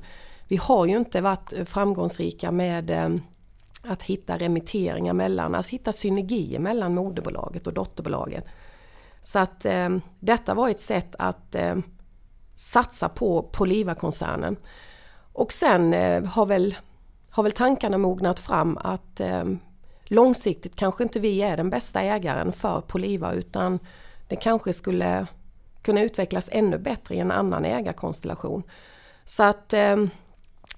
Vi 0.48 0.55
har 0.55 0.86
ju 0.86 0.98
inte 0.98 1.22
varit 1.22 1.53
framgångsrika 1.65 2.51
med 2.51 2.89
eh, 2.89 3.10
att 3.87 4.03
hitta 4.03 4.37
remitteringar 4.37 5.13
mellan, 5.13 5.55
alltså 5.55 5.71
hitta 5.71 5.93
synergier 5.93 6.59
mellan 6.59 6.93
moderbolaget 6.93 7.67
och 7.67 7.73
dotterbolaget. 7.73 8.45
Så 9.21 9.39
att 9.39 9.65
eh, 9.65 9.89
detta 10.19 10.53
var 10.53 10.69
ett 10.69 10.81
sätt 10.81 11.15
att 11.19 11.55
eh, 11.55 11.75
satsa 12.55 13.09
på, 13.09 13.43
Poliva-koncernen. 13.43 14.55
Och 15.33 15.53
sen 15.53 15.93
eh, 15.93 16.23
har, 16.23 16.45
väl, 16.45 16.75
har 17.29 17.43
väl 17.43 17.51
tankarna 17.51 17.97
mognat 17.97 18.39
fram 18.39 18.77
att 18.77 19.19
eh, 19.19 19.43
långsiktigt 20.03 20.75
kanske 20.75 21.03
inte 21.03 21.19
vi 21.19 21.41
är 21.41 21.57
den 21.57 21.69
bästa 21.69 22.01
ägaren 22.01 22.51
för 22.51 22.81
Poliva 22.81 23.33
utan 23.33 23.79
det 24.27 24.35
kanske 24.35 24.73
skulle 24.73 25.27
kunna 25.81 26.01
utvecklas 26.01 26.49
ännu 26.51 26.77
bättre 26.77 27.15
i 27.15 27.19
en 27.19 27.31
annan 27.31 27.65
ägarkonstellation. 27.65 28.63
Så 29.25 29.43
att 29.43 29.73
eh, 29.73 29.97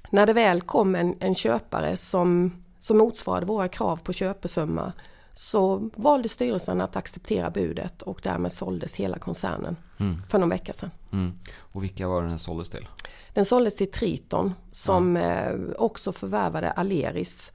när 0.09 0.25
det 0.25 0.33
väl 0.33 0.62
kom 0.62 0.95
en, 0.95 1.15
en 1.19 1.35
köpare 1.35 1.97
som, 1.97 2.51
som 2.86 2.98
motsvarade 2.98 3.46
våra 3.46 3.68
krav 3.68 3.98
på 3.98 4.13
köpesumma 4.13 4.94
så 5.34 5.89
valde 5.96 6.30
styrelsen 6.30 6.82
att 6.82 6.96
acceptera 6.96 7.50
budet 7.50 8.01
och 8.01 8.20
därmed 8.24 8.51
såldes 8.51 8.96
hela 8.96 9.20
koncernen 9.20 9.75
mm. 9.98 10.22
för 10.30 10.39
någon 10.39 10.50
vecka 10.50 10.74
sedan. 10.74 10.92
Mm. 11.12 11.34
Och 11.58 11.84
vilka 11.84 12.08
var 12.08 12.24
den 12.24 12.39
såldes 12.39 12.70
till? 12.70 12.88
Den 13.34 13.46
såldes 13.46 13.75
till 13.75 13.92
Triton 13.92 14.54
som 14.72 15.18
mm. 15.18 15.74
också 15.77 16.12
förvärvade 16.12 16.72
Aleris. 16.72 17.51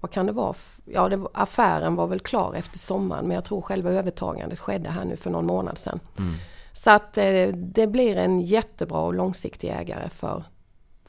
Vad 0.00 0.10
kan 0.10 0.26
det 0.26 0.32
vara? 0.32 0.54
Ja, 0.84 1.08
det 1.08 1.16
var, 1.16 1.30
affären 1.34 1.94
var 1.94 2.06
väl 2.06 2.20
klar 2.20 2.54
efter 2.54 2.78
sommaren 2.78 3.26
men 3.26 3.34
jag 3.34 3.44
tror 3.44 3.60
själva 3.60 3.90
övertagandet 3.90 4.58
skedde 4.58 4.90
här 4.90 5.04
nu 5.04 5.16
för 5.16 5.30
någon 5.30 5.46
månad 5.46 5.78
sedan. 5.78 6.00
Mm. 6.18 6.34
Så 6.72 6.90
att 6.90 7.18
eh, 7.18 7.48
det 7.48 7.86
blir 7.86 8.16
en 8.16 8.40
jättebra 8.40 9.00
och 9.00 9.14
långsiktig 9.14 9.68
ägare 9.68 10.08
för, 10.08 10.44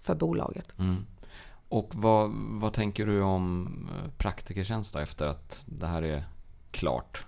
för 0.01 0.15
bolaget. 0.15 0.79
Och 1.69 1.91
vad, 1.95 2.31
vad 2.35 2.73
tänker 2.73 3.05
du 3.05 3.21
om 3.21 3.67
eh, 3.91 4.11
Praktikertjänst 4.17 4.93
då 4.93 4.99
efter 4.99 5.27
att 5.27 5.63
det 5.65 5.87
här 5.87 6.01
är 6.01 6.23
klart? 6.71 7.25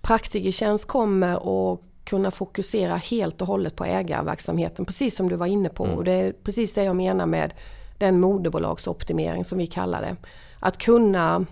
Praktikertjänst 0.00 0.86
kommer 0.86 1.72
att 1.72 1.80
kunna 2.04 2.30
fokusera 2.30 2.96
helt 2.96 3.40
och 3.40 3.46
hållet 3.46 3.76
på 3.76 3.84
ägarverksamheten 3.84 4.84
precis 4.84 5.16
som 5.16 5.28
du 5.28 5.36
var 5.36 5.46
inne 5.46 5.68
på. 5.68 5.84
Mm. 5.84 5.96
Och 5.96 6.04
det 6.04 6.12
är 6.12 6.32
precis 6.32 6.74
det 6.74 6.84
jag 6.84 6.96
menar 6.96 7.26
med 7.26 7.54
den 7.98 8.20
moderbolagsoptimering 8.20 9.44
som 9.44 9.58
vi 9.58 9.66
kallar 9.66 10.02
det. 10.02 10.16
Att 10.60 10.78
kunna 10.78 11.46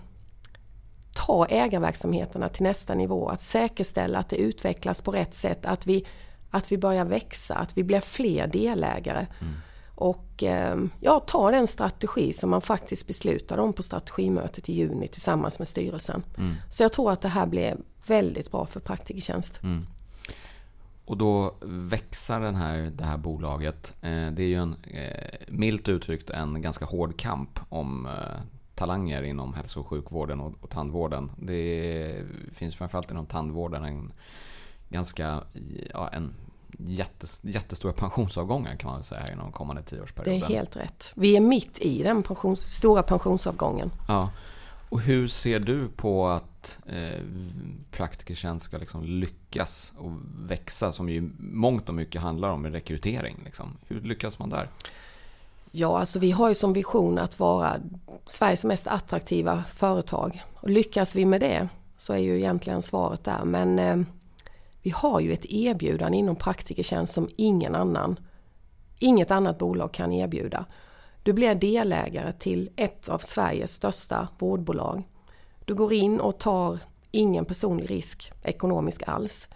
ta 1.17 1.47
ägarverksamheterna 1.47 2.49
till 2.49 2.62
nästa 2.62 2.95
nivå, 2.95 3.28
att 3.28 3.43
säkerställa 3.43 4.19
att 4.19 4.28
det 4.28 4.37
utvecklas 4.37 5.02
på 5.02 5.12
rätt 5.12 5.35
sätt, 5.35 5.67
att 5.67 5.87
vi, 5.87 6.07
att 6.50 6.73
vi 6.73 6.78
börjar 6.78 7.05
växa, 7.05 7.55
att 7.55 7.78
vi 7.78 7.85
blir 7.85 8.00
fler 8.00 8.47
delägare. 8.47 9.26
Mm. 9.40 9.55
Och 9.99 10.43
ehm, 10.43 10.90
ja, 11.00 11.21
ta 11.21 11.50
den 11.50 11.67
strategi 11.67 12.33
som 12.33 12.50
man 12.50 12.61
faktiskt 12.61 13.07
beslutade 13.07 13.62
om 13.62 13.73
på 13.73 13.83
strategimötet 13.83 14.69
i 14.69 14.73
juni 14.73 15.09
tillsammans 15.09 15.59
med 15.59 15.69
styrelsen. 15.69 16.23
Mm. 16.37 16.55
Så 16.71 16.83
jag 16.83 16.93
tror 16.93 17.12
att 17.12 17.21
det 17.21 17.28
här 17.28 17.47
blir 17.47 17.76
väldigt 18.07 18.50
bra 18.50 18.67
för 18.67 18.81
Praktikertjänst. 18.81 19.62
Mm. 19.62 19.87
Och 21.05 21.17
då 21.17 21.55
växer 21.62 22.40
den 22.40 22.57
här, 22.57 22.78
det 22.78 23.05
här 23.05 23.17
bolaget. 23.17 23.95
Eh, 24.00 24.31
det 24.31 24.43
är 24.43 24.49
ju 24.49 24.55
en, 24.55 24.76
eh, 24.85 25.38
milt 25.49 25.88
uttryckt 25.88 26.31
en 26.31 26.62
ganska 26.62 26.85
hård 26.85 27.19
kamp 27.19 27.61
om 27.69 28.07
eh, 28.07 28.40
talanger 28.75 29.23
inom 29.23 29.55
hälso 29.55 29.81
och 29.81 29.87
sjukvården 29.87 30.40
och, 30.40 30.55
och 30.61 30.71
tandvården. 30.71 31.31
Det 31.38 32.25
finns 32.52 32.76
framförallt 32.76 33.11
inom 33.11 33.26
tandvården 33.26 33.85
en 33.85 34.12
ganska 34.88 35.43
ja, 35.93 36.09
en 36.09 36.35
jättes, 36.87 37.40
jättestora 37.42 37.92
pensionsavgångar 37.92 38.76
kan 38.76 38.90
man 38.90 39.02
säga 39.02 39.32
inom 39.32 39.52
kommande 39.52 39.82
tioårsperioden. 39.82 40.40
Det 40.40 40.47
är 40.47 40.56
helt 40.56 40.76
rätt. 40.76 41.12
Vi 41.14 41.37
är 41.37 41.40
mitt 41.40 41.78
i 41.80 42.02
den 42.02 42.23
pensions, 42.23 42.61
stora 42.61 43.02
pensionsavgången. 43.02 43.90
Ja. 44.08 44.30
Och 44.88 45.00
hur 45.00 45.28
ser 45.28 45.61
du 45.61 45.88
på 45.88 46.28
att 46.28 46.78
eh, 46.87 47.23
Praktikertjänst 47.90 48.64
ska 48.64 48.78
liksom 48.78 49.04
lyckas 49.04 49.92
och 49.97 50.12
växa 50.38 50.92
som 50.92 51.08
ju 51.08 51.30
mångt 51.38 51.88
och 51.88 51.94
mycket 51.94 52.20
handlar 52.20 52.50
om 52.50 52.66
rekrytering? 52.66 53.37
Liksom. 53.44 53.76
Hur 53.87 54.00
lyckas 54.00 54.38
man 54.38 54.50
där? 54.50 54.68
Ja, 55.70 56.00
alltså 56.00 56.18
vi 56.18 56.30
har 56.30 56.49
ju 56.49 56.54
som 56.54 56.73
vision 56.73 57.18
att 57.18 57.38
vara 57.38 57.76
Sveriges 58.26 58.64
mest 58.64 58.87
attraktiva 58.87 59.64
företag. 59.75 60.42
Och 60.54 60.70
lyckas 60.70 61.14
vi 61.16 61.25
med 61.25 61.40
det 61.40 61.68
så 61.97 62.12
är 62.12 62.18
ju 62.18 62.38
egentligen 62.38 62.82
svaret 62.82 63.25
där. 63.25 63.44
Men 63.44 63.78
eh, 63.78 63.97
vi 64.88 64.92
har 64.92 65.21
ju 65.21 65.33
ett 65.33 65.47
erbjudande 65.47 66.18
inom 66.18 66.37
Praktikertjänst 66.37 67.12
som 67.12 67.28
ingen 67.37 67.75
annan, 67.75 68.18
inget 68.99 69.30
annat 69.30 69.59
bolag 69.59 69.92
kan 69.92 70.12
erbjuda. 70.12 70.64
Du 71.23 71.33
blir 71.33 71.54
delägare 71.54 72.33
till 72.33 72.71
ett 72.76 73.09
av 73.09 73.18
Sveriges 73.18 73.73
största 73.73 74.28
vårdbolag. 74.38 75.02
Du 75.64 75.75
går 75.75 75.92
in 75.92 76.21
och 76.21 76.38
tar 76.38 76.78
ingen 77.11 77.45
personlig 77.45 77.90
risk 77.90 78.33
ekonomisk 78.42 79.02
alls. 79.07 79.49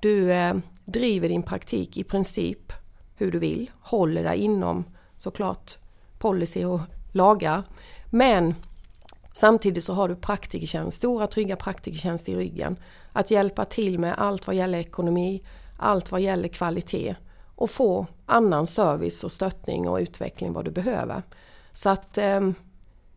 Du 0.00 0.32
eh, 0.32 0.54
driver 0.84 1.28
din 1.28 1.42
praktik 1.42 1.96
i 1.96 2.04
princip 2.04 2.72
hur 3.16 3.32
du 3.32 3.38
vill, 3.38 3.70
håller 3.80 4.22
dig 4.22 4.38
inom 4.38 4.84
såklart 5.16 5.78
policy 6.18 6.64
och 6.64 6.80
lagar. 7.12 7.62
Men 8.10 8.54
samtidigt 9.34 9.84
så 9.84 9.92
har 9.92 10.08
du 10.08 10.16
praktikertjänst, 10.16 10.96
stora 10.96 11.26
trygga 11.26 11.56
praktikertjänst 11.56 12.28
i 12.28 12.36
ryggen. 12.36 12.76
Att 13.12 13.30
hjälpa 13.30 13.64
till 13.64 13.98
med 13.98 14.14
allt 14.18 14.46
vad 14.46 14.56
gäller 14.56 14.78
ekonomi, 14.78 15.42
allt 15.78 16.12
vad 16.12 16.20
gäller 16.20 16.48
kvalitet 16.48 17.16
och 17.54 17.70
få 17.70 18.06
annan 18.26 18.66
service 18.66 19.24
och 19.24 19.32
stöttning 19.32 19.88
och 19.88 19.98
utveckling 19.98 20.52
vad 20.52 20.64
du 20.64 20.70
behöver. 20.70 21.22
Så 21.72 21.88
att 21.88 22.18
eh, 22.18 22.50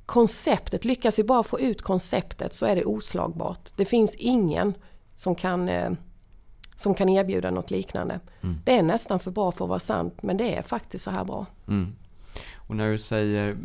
konceptet, 0.05 0.85
lyckas 0.85 1.19
vi 1.19 1.23
bara 1.23 1.43
få 1.43 1.59
ut 1.59 1.81
konceptet 1.81 2.53
så 2.53 2.65
är 2.65 2.75
det 2.75 2.85
oslagbart. 2.85 3.69
Det 3.75 3.85
finns 3.85 4.15
ingen 4.15 4.73
som 5.15 5.35
kan, 5.35 5.69
eh, 5.69 5.91
som 6.75 6.93
kan 6.93 7.09
erbjuda 7.09 7.51
något 7.51 7.71
liknande. 7.71 8.19
Mm. 8.41 8.55
Det 8.65 8.77
är 8.77 8.83
nästan 8.83 9.19
för 9.19 9.31
bra 9.31 9.51
för 9.51 9.65
att 9.65 9.69
vara 9.69 9.79
sant 9.79 10.23
men 10.23 10.37
det 10.37 10.55
är 10.55 10.61
faktiskt 10.61 11.03
så 11.03 11.11
här 11.11 11.23
bra. 11.23 11.45
Mm. 11.67 11.95
Och 12.55 12.75
när 12.75 12.91
du 12.91 12.97
säger 12.97 13.57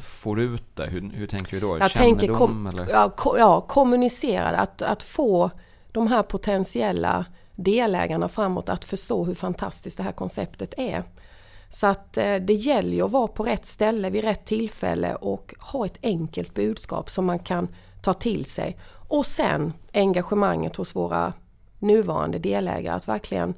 får 0.00 0.40
ut 0.40 0.76
det, 0.76 0.86
hur, 0.86 1.10
hur 1.14 1.26
tänker 1.26 1.50
du 1.50 1.60
då? 1.60 1.78
Jag 1.78 1.90
Kännedom, 1.90 2.18
tänker 2.18 2.34
kom, 2.34 2.66
eller? 2.66 2.86
Ja, 2.90 3.10
ko, 3.16 3.38
ja, 3.38 3.60
kommunicera, 3.60 4.58
att, 4.58 4.82
att 4.82 5.02
få 5.02 5.50
de 5.92 6.06
här 6.06 6.22
potentiella 6.22 7.24
delägarna 7.56 8.28
framåt 8.28 8.68
att 8.68 8.84
förstå 8.84 9.24
hur 9.24 9.34
fantastiskt 9.34 9.96
det 9.96 10.02
här 10.02 10.12
konceptet 10.12 10.74
är. 10.76 11.04
Så 11.68 11.86
att 11.86 12.16
eh, 12.16 12.36
det 12.36 12.54
gäller 12.54 12.96
ju 12.96 13.02
att 13.02 13.10
vara 13.10 13.28
på 13.28 13.42
rätt 13.42 13.66
ställe 13.66 14.10
vid 14.10 14.24
rätt 14.24 14.44
tillfälle 14.44 15.14
och 15.14 15.54
ha 15.58 15.86
ett 15.86 15.98
enkelt 16.02 16.54
budskap 16.54 17.10
som 17.10 17.24
man 17.24 17.38
kan 17.38 17.68
ta 18.02 18.14
till 18.14 18.44
sig. 18.44 18.78
Och 19.08 19.26
sen 19.26 19.72
engagemanget 19.92 20.76
hos 20.76 20.96
våra 20.96 21.32
nuvarande 21.78 22.38
delägare 22.38 22.96
att 22.96 23.08
verkligen 23.08 23.54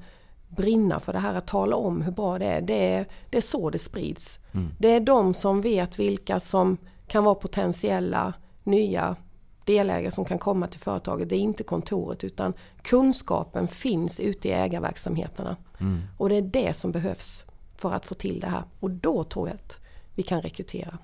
brinna 0.56 1.00
för 1.00 1.12
det 1.12 1.18
här, 1.18 1.34
att 1.34 1.46
tala 1.46 1.76
om 1.76 2.02
hur 2.02 2.12
bra 2.12 2.38
det 2.38 2.46
är. 2.46 2.60
Det 2.60 2.94
är, 2.94 3.06
det 3.30 3.36
är 3.36 3.42
så 3.42 3.70
det 3.70 3.78
sprids. 3.78 4.38
Mm. 4.52 4.68
Det 4.78 4.88
är 4.88 5.00
de 5.00 5.34
som 5.34 5.60
vet 5.60 5.98
vilka 5.98 6.40
som 6.40 6.76
kan 7.06 7.24
vara 7.24 7.34
potentiella 7.34 8.32
nya 8.64 9.16
delägare 9.64 10.10
som 10.10 10.24
kan 10.24 10.38
komma 10.38 10.66
till 10.66 10.80
företaget. 10.80 11.28
Det 11.28 11.36
är 11.36 11.40
inte 11.40 11.62
kontoret 11.62 12.24
utan 12.24 12.52
kunskapen 12.82 13.68
finns 13.68 14.20
ute 14.20 14.48
i 14.48 14.52
ägarverksamheterna. 14.52 15.56
Mm. 15.80 16.02
Och 16.18 16.28
det 16.28 16.34
är 16.34 16.42
det 16.42 16.76
som 16.76 16.92
behövs 16.92 17.44
för 17.76 17.92
att 17.92 18.06
få 18.06 18.14
till 18.14 18.40
det 18.40 18.46
här. 18.46 18.62
Och 18.80 18.90
då 18.90 19.24
tror 19.24 19.48
jag 19.48 19.54
att 19.54 19.80
vi 20.14 20.22
kan 20.22 20.42
rekrytera. 20.42 20.98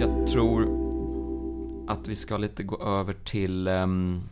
Jag 0.00 0.26
tror 0.26 0.82
att 1.88 2.08
vi 2.08 2.14
ska 2.14 2.36
lite 2.36 2.62
gå 2.62 2.82
över 2.82 3.14
till, 3.24 3.68
um, 3.68 4.22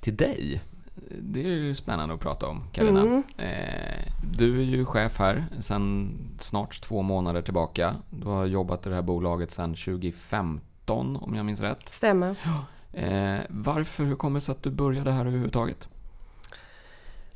till 0.00 0.16
dig 0.16 0.60
det 1.10 1.40
är 1.40 1.48
ju 1.48 1.74
spännande 1.74 2.14
att 2.14 2.20
prata 2.20 2.46
om, 2.46 2.64
Karina. 2.72 3.00
Mm. 3.00 3.22
Eh, 3.38 4.12
du 4.32 4.58
är 4.60 4.64
ju 4.64 4.84
chef 4.84 5.18
här 5.18 5.44
sedan 5.60 6.18
snart 6.40 6.80
två 6.80 7.02
månader 7.02 7.42
tillbaka. 7.42 7.94
Du 8.10 8.26
har 8.28 8.44
jobbat 8.44 8.86
i 8.86 8.88
det 8.88 8.94
här 8.94 9.02
bolaget 9.02 9.52
sedan 9.52 9.74
2015, 9.74 11.16
om 11.16 11.34
jag 11.34 11.46
minns 11.46 11.60
rätt. 11.60 11.88
Stämmer. 11.88 12.36
Eh, 12.92 13.38
varför, 13.48 14.04
hur 14.04 14.16
kommer 14.16 14.40
det 14.40 14.44
sig 14.44 14.52
att 14.52 14.62
du 14.62 14.70
började 14.70 15.12
här 15.12 15.20
överhuvudtaget? 15.20 15.88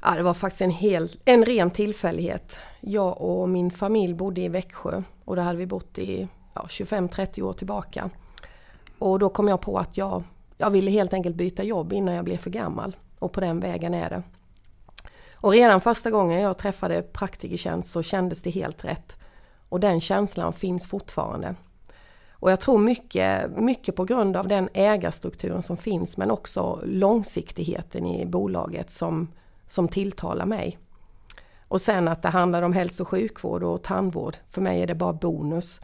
Ja, 0.02 0.14
det 0.14 0.22
var 0.22 0.34
faktiskt 0.34 0.62
en, 0.62 0.70
hel, 0.70 1.08
en 1.24 1.44
ren 1.44 1.70
tillfällighet. 1.70 2.58
Jag 2.80 3.20
och 3.20 3.48
min 3.48 3.70
familj 3.70 4.14
bodde 4.14 4.40
i 4.40 4.48
Växjö 4.48 5.02
och 5.24 5.36
där 5.36 5.42
hade 5.42 5.58
vi 5.58 5.66
bott 5.66 5.98
i 5.98 6.28
ja, 6.54 6.66
25-30 6.68 7.42
år 7.42 7.52
tillbaka. 7.52 8.10
Och 8.98 9.18
då 9.18 9.28
kom 9.28 9.48
jag 9.48 9.60
på 9.60 9.78
att 9.78 9.96
jag, 9.96 10.22
jag 10.58 10.70
ville 10.70 10.90
helt 10.90 11.12
enkelt 11.12 11.36
byta 11.36 11.62
jobb 11.62 11.92
innan 11.92 12.14
jag 12.14 12.24
blev 12.24 12.36
för 12.36 12.50
gammal. 12.50 12.96
Och 13.20 13.32
på 13.32 13.40
den 13.40 13.60
vägen 13.60 13.94
är 13.94 14.10
det. 14.10 14.22
Och 15.34 15.52
redan 15.52 15.80
första 15.80 16.10
gången 16.10 16.40
jag 16.40 16.58
träffade 16.58 17.02
Praktikertjänst 17.02 17.90
så 17.90 18.02
kändes 18.02 18.42
det 18.42 18.50
helt 18.50 18.84
rätt. 18.84 19.16
Och 19.68 19.80
den 19.80 20.00
känslan 20.00 20.52
finns 20.52 20.88
fortfarande. 20.88 21.54
Och 22.30 22.50
jag 22.50 22.60
tror 22.60 22.78
mycket, 22.78 23.50
mycket 23.56 23.96
på 23.96 24.04
grund 24.04 24.36
av 24.36 24.48
den 24.48 24.68
ägarstrukturen 24.74 25.62
som 25.62 25.76
finns 25.76 26.16
men 26.16 26.30
också 26.30 26.80
långsiktigheten 26.84 28.06
i 28.06 28.26
bolaget 28.26 28.90
som, 28.90 29.28
som 29.68 29.88
tilltalar 29.88 30.46
mig. 30.46 30.78
Och 31.68 31.80
sen 31.80 32.08
att 32.08 32.22
det 32.22 32.28
handlar 32.28 32.62
om 32.62 32.72
hälso 32.72 33.02
och 33.02 33.08
sjukvård 33.08 33.62
och 33.62 33.82
tandvård. 33.82 34.36
För 34.48 34.60
mig 34.60 34.82
är 34.82 34.86
det 34.86 34.94
bara 34.94 35.12
bonus. 35.12 35.80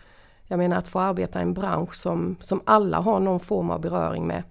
Jag 0.46 0.58
menar 0.58 0.76
att 0.76 0.88
få 0.88 1.00
arbeta 1.00 1.38
i 1.38 1.42
en 1.42 1.54
bransch 1.54 1.94
som, 1.94 2.36
som 2.40 2.60
alla 2.64 3.00
har 3.00 3.20
någon 3.20 3.40
form 3.40 3.70
av 3.70 3.80
beröring 3.80 4.26
med 4.26 4.42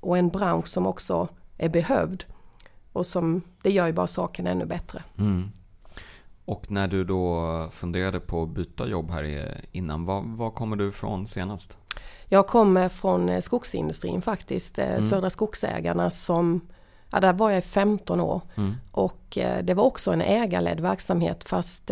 och 0.00 0.18
en 0.18 0.28
bransch 0.28 0.68
som 0.68 0.86
också 0.86 1.28
är 1.60 1.68
behövd. 1.68 2.24
Och 2.92 3.06
som, 3.06 3.42
det 3.62 3.70
gör 3.70 3.86
ju 3.86 3.92
bara 3.92 4.06
saken 4.06 4.46
ännu 4.46 4.64
bättre. 4.64 5.02
Mm. 5.18 5.50
Och 6.44 6.70
när 6.70 6.88
du 6.88 7.04
då 7.04 7.68
funderade 7.72 8.20
på 8.20 8.42
att 8.42 8.48
byta 8.48 8.88
jobb 8.88 9.10
här 9.10 9.54
innan, 9.72 10.04
var, 10.04 10.22
var 10.22 10.50
kommer 10.50 10.76
du 10.76 10.88
ifrån 10.88 11.26
senast? 11.26 11.78
Jag 12.28 12.46
kommer 12.46 12.88
från 12.88 13.28
eh, 13.28 13.40
skogsindustrin 13.40 14.22
faktiskt, 14.22 14.78
eh, 14.78 14.90
mm. 14.90 15.02
Södra 15.02 15.30
Skogsägarna 15.30 16.10
som 16.10 16.60
Ja, 17.12 17.20
där 17.20 17.32
var 17.32 17.50
jag 17.50 17.58
i 17.58 17.62
15 17.62 18.20
år 18.20 18.42
mm. 18.56 18.74
och 18.92 19.38
eh, 19.38 19.64
det 19.64 19.74
var 19.74 19.84
också 19.84 20.12
en 20.12 20.22
ägarledd 20.22 20.80
verksamhet 20.80 21.44
fast 21.44 21.86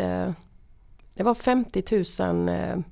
det 1.14 1.24
var 1.24 1.34
50 1.34 1.82
000 2.22 2.84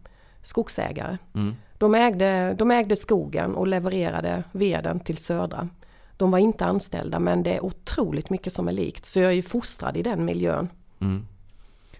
skogsägare. 0.42 1.18
Mm. 1.34 1.54
De, 1.78 1.94
ägde, 1.94 2.54
de 2.58 2.70
ägde 2.70 2.96
skogen 2.96 3.54
och 3.54 3.66
levererade 3.66 4.44
veden 4.52 5.00
till 5.00 5.16
Södra. 5.16 5.68
De 6.16 6.30
var 6.30 6.38
inte 6.38 6.64
anställda 6.64 7.18
men 7.18 7.42
det 7.42 7.56
är 7.56 7.64
otroligt 7.64 8.30
mycket 8.30 8.52
som 8.52 8.68
är 8.68 8.72
likt 8.72 9.06
så 9.06 9.20
jag 9.20 9.30
är 9.30 9.34
ju 9.34 9.42
fostrad 9.42 9.96
i 9.96 10.02
den 10.02 10.24
miljön. 10.24 10.68
Mm. 11.00 11.26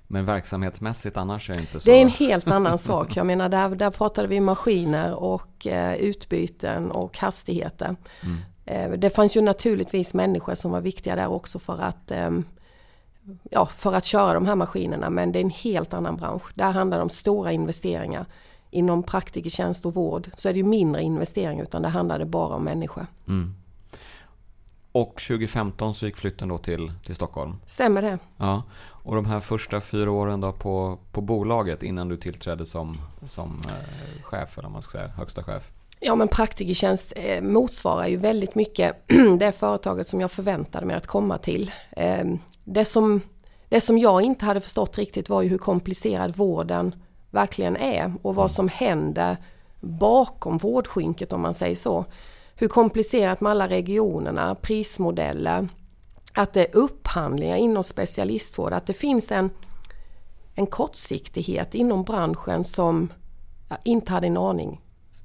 Men 0.09 0.25
verksamhetsmässigt 0.25 1.17
annars 1.17 1.51
är 1.51 1.55
det 1.55 1.61
inte 1.61 1.81
så? 1.81 1.91
Det 1.91 1.97
är 1.97 2.03
en 2.03 2.09
helt 2.09 2.49
annan 2.49 2.79
sak. 2.79 3.17
Jag 3.17 3.27
menar 3.27 3.49
där, 3.49 3.69
där 3.69 3.91
pratade 3.91 4.29
vi 4.29 4.41
maskiner 4.41 5.15
och 5.15 5.67
eh, 5.67 5.95
utbyten 5.95 6.91
och 6.91 7.19
hastigheter. 7.19 7.97
Mm. 8.23 8.37
Eh, 8.65 8.99
det 8.99 9.11
fanns 9.11 9.37
ju 9.37 9.41
naturligtvis 9.41 10.15
människor 10.15 10.55
som 10.55 10.71
var 10.71 10.81
viktiga 10.81 11.17
där 11.17 11.29
också 11.29 11.59
för 11.59 11.83
att 11.83 12.11
eh, 12.11 12.31
ja, 13.51 13.67
för 13.67 13.93
att 13.95 14.05
köra 14.05 14.35
de 14.35 14.47
här 14.47 14.57
maskinerna 14.57 15.11
men 15.11 15.33
det 15.33 15.39
är 15.39 15.45
en 15.45 15.51
helt 15.51 15.95
annan 15.95 16.17
bransch. 16.17 16.53
Där 16.55 16.71
handlar 16.71 16.97
det 16.97 17.03
om 17.03 17.11
stora 17.11 17.53
investeringar. 17.53 18.27
Inom 18.71 19.03
praktikertjänst 19.03 19.87
och 19.87 19.95
vård 19.95 20.31
så 20.35 20.49
är 20.49 20.53
det 20.53 20.59
ju 20.59 20.65
mindre 20.65 21.03
investeringar 21.03 21.63
utan 21.63 21.83
det 21.83 21.89
handlade 21.89 22.25
bara 22.25 22.55
om 22.55 22.65
människor. 22.65 23.07
Mm. 23.29 23.55
Och 24.97 25.23
2015 25.29 25.95
så 25.95 26.07
gick 26.07 26.17
flytten 26.17 26.49
då 26.49 26.59
till, 26.59 26.93
till 27.05 27.15
Stockholm. 27.15 27.57
Stämmer 27.67 28.03
det. 28.03 28.19
Ja. 28.37 28.63
Och 28.81 29.15
de 29.15 29.25
här 29.25 29.41
första 29.41 29.81
fyra 29.81 30.11
åren 30.11 30.41
då 30.41 30.53
på, 30.53 30.99
på 31.13 31.21
bolaget 31.21 31.83
innan 31.83 32.09
du 32.09 32.17
tillträdde 32.17 32.67
som, 32.67 32.95
som 33.27 33.61
eh, 33.69 34.23
chef, 34.23 34.59
eller 34.59 34.69
man 34.69 34.83
ska 34.83 34.99
säga, 34.99 35.09
högsta 35.09 35.43
chef? 35.43 35.71
Ja 36.01 36.15
men 36.15 36.29
Praktikertjänst 36.29 37.13
eh, 37.17 37.43
motsvarar 37.43 38.07
ju 38.07 38.17
väldigt 38.17 38.55
mycket 38.55 38.97
det 39.39 39.53
företaget 39.53 40.09
som 40.09 40.21
jag 40.21 40.31
förväntade 40.31 40.87
mig 40.87 40.97
att 40.97 41.07
komma 41.07 41.39
till. 41.39 41.71
Eh, 41.91 42.25
det, 42.65 42.85
som, 42.85 43.21
det 43.69 43.81
som 43.81 43.99
jag 43.99 44.23
inte 44.23 44.45
hade 44.45 44.61
förstått 44.61 44.99
riktigt 44.99 45.29
var 45.29 45.43
ju 45.43 45.49
hur 45.49 45.59
komplicerad 45.59 46.37
vården 46.37 46.95
verkligen 47.31 47.77
är 47.77 48.15
och 48.23 48.35
vad 48.35 48.47
mm. 48.47 48.55
som 48.55 48.69
händer 48.69 49.37
bakom 49.81 50.59
vårdskynket 50.59 51.33
om 51.33 51.41
man 51.41 51.55
säger 51.55 51.77
så 51.77 52.05
hur 52.57 52.69
komplicerat 52.69 53.41
med 53.41 53.51
alla 53.53 53.69
regionerna, 53.69 54.55
prismodeller, 54.55 55.69
att 56.33 56.53
det 56.53 56.65
är 56.65 56.77
upphandlingar 56.77 57.57
inom 57.57 57.85
specialistvård, 57.85 58.73
att 58.73 58.87
det 58.87 58.93
finns 58.93 59.33
en, 59.33 59.51
en 60.55 60.67
kortsiktighet 60.67 61.75
inom 61.75 62.05
branschen 62.05 62.65
som 62.65 63.13
jag 63.69 63.79
inte 63.85 64.13
hade 64.13 64.27
en 64.27 64.37
aning 64.37 64.81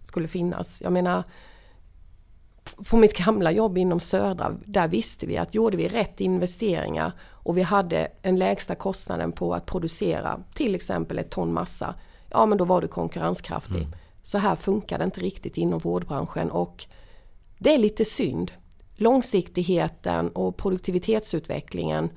skulle 0.06 0.28
finnas. 0.28 0.82
Jag 0.82 0.94
menar, 0.94 1.24
på 2.90 2.98
mitt 2.98 3.18
gamla 3.18 3.52
jobb 3.52 3.78
inom 3.78 4.00
Södra, 4.00 4.56
där 4.66 4.88
visste 4.88 5.26
vi 5.26 5.38
att 5.38 5.56
gjorde 5.56 5.78
vi 5.78 5.88
rätt 5.88 6.22
investeringar 6.22 7.12
och 7.22 7.58
vi 7.58 7.62
hade 7.62 8.08
en 8.22 8.36
lägsta 8.36 8.76
kostnaden 8.76 9.32
på 9.32 9.54
att 9.54 9.66
producera 9.66 10.40
till 10.54 10.76
exempel 10.76 11.20
ett 11.20 11.30
ton 11.30 11.54
massa, 11.54 11.96
ja 12.30 12.46
men 12.46 12.58
då 12.58 12.66
var 12.66 12.82
du 12.82 12.88
konkurrenskraftig. 12.88 13.82
Mm. 13.82 13.96
Så 14.24 14.38
här 14.38 14.56
funkar 14.56 14.98
det 14.98 15.04
inte 15.04 15.20
riktigt 15.20 15.58
inom 15.58 15.80
vårdbranschen 15.80 16.52
och 16.52 16.86
det 17.62 17.74
är 17.76 17.78
lite 17.78 18.06
synd. 18.06 18.52
Långsiktigheten 18.96 20.30
och 20.30 20.58
produktivitetsutvecklingen 20.58 22.10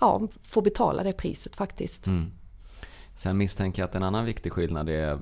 ja, 0.00 0.28
får 0.42 0.62
betala 0.62 1.02
det 1.02 1.12
priset 1.12 1.56
faktiskt. 1.56 2.06
Mm. 2.06 2.30
Sen 3.16 3.36
misstänker 3.36 3.82
jag 3.82 3.88
att 3.88 3.94
en 3.94 4.02
annan 4.02 4.24
viktig 4.24 4.52
skillnad 4.52 4.88
är 4.88 5.18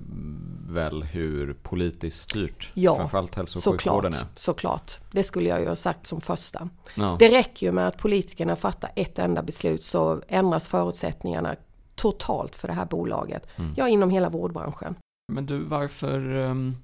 väl 0.69 1.03
hur 1.03 1.55
politiskt 1.55 2.21
styrt 2.21 2.71
ja, 2.75 2.97
framförallt 2.97 3.35
hälso 3.35 3.59
och 3.59 3.65
sjukvården 3.65 4.13
är. 4.13 4.27
Såklart, 4.35 4.99
det 5.11 5.23
skulle 5.23 5.49
jag 5.49 5.61
ju 5.61 5.69
ha 5.69 5.77
sagt 5.77 6.07
som 6.07 6.21
första. 6.21 6.69
Ja. 6.95 7.17
Det 7.19 7.29
räcker 7.29 7.67
ju 7.67 7.73
med 7.73 7.89
att 7.89 7.99
politikerna 7.99 8.57
fattar 8.57 8.91
ett 8.97 9.19
enda 9.19 9.43
beslut 9.43 9.85
så 9.85 10.23
ändras 10.29 10.69
förutsättningarna 10.69 11.57
totalt 11.95 12.57
för 12.57 12.69
det 12.69 12.75
här 12.75 12.87
bolaget. 12.87 13.47
Mm. 13.57 13.75
Ja, 13.77 13.89
inom 13.89 14.11
hela 14.11 14.29
vårdbranschen. 14.29 14.95
Men 15.33 15.47
du, 15.47 15.59
varför 15.59 16.35
um 16.37 16.77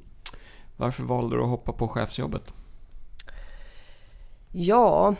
varför 0.78 1.02
valde 1.02 1.36
du 1.36 1.42
att 1.42 1.48
hoppa 1.48 1.72
på 1.72 1.88
chefsjobbet? 1.88 2.52
Ja... 4.52 5.14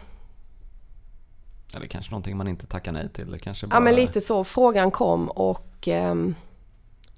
Eller 1.74 1.86
kanske 1.86 2.10
någonting 2.10 2.36
man 2.36 2.48
inte 2.48 2.66
tackar 2.66 2.92
nej 2.92 3.08
till? 3.08 3.30
Det 3.30 3.38
kanske 3.38 3.66
bara... 3.66 3.76
Ja 3.76 3.80
men 3.80 3.94
lite 3.94 4.20
så. 4.20 4.44
Frågan 4.44 4.90
kom 4.90 5.28
och 5.28 5.88
eh, 5.88 6.14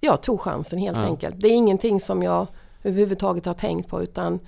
jag 0.00 0.22
tog 0.22 0.40
chansen 0.40 0.79
helt 0.79 0.96
ja. 0.98 1.05
enkelt. 1.05 1.35
Det 1.38 1.48
är 1.48 1.53
ingenting 1.57 2.00
som 2.00 2.22
jag 2.22 2.46
överhuvudtaget 2.83 3.46
har 3.46 3.55
tänkt 3.55 3.88
på 3.88 4.03
utan 4.03 4.40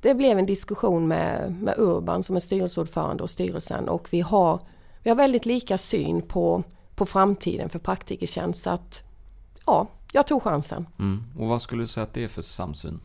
det 0.00 0.14
blev 0.14 0.38
en 0.38 0.46
diskussion 0.46 1.08
med, 1.08 1.56
med 1.60 1.74
Urban 1.78 2.22
som 2.22 2.36
är 2.36 2.40
styrelseordförande 2.40 3.22
och 3.22 3.30
styrelsen 3.30 3.88
och 3.88 4.08
vi 4.10 4.20
har, 4.20 4.60
vi 5.02 5.10
har 5.10 5.16
väldigt 5.16 5.46
lika 5.46 5.78
syn 5.78 6.22
på, 6.22 6.62
på 6.94 7.06
framtiden 7.06 7.68
för 7.68 7.78
Praktikertjänst. 7.78 8.62
Så 8.62 8.70
att 8.70 9.02
ja, 9.66 9.86
jag 10.12 10.26
tog 10.26 10.42
chansen. 10.42 10.86
Mm. 10.98 11.24
Och 11.38 11.46
vad 11.46 11.62
skulle 11.62 11.82
du 11.82 11.86
säga 11.86 12.04
att 12.04 12.14
det 12.14 12.24
är 12.24 12.28
för 12.28 12.42
samsyn? 12.42 13.00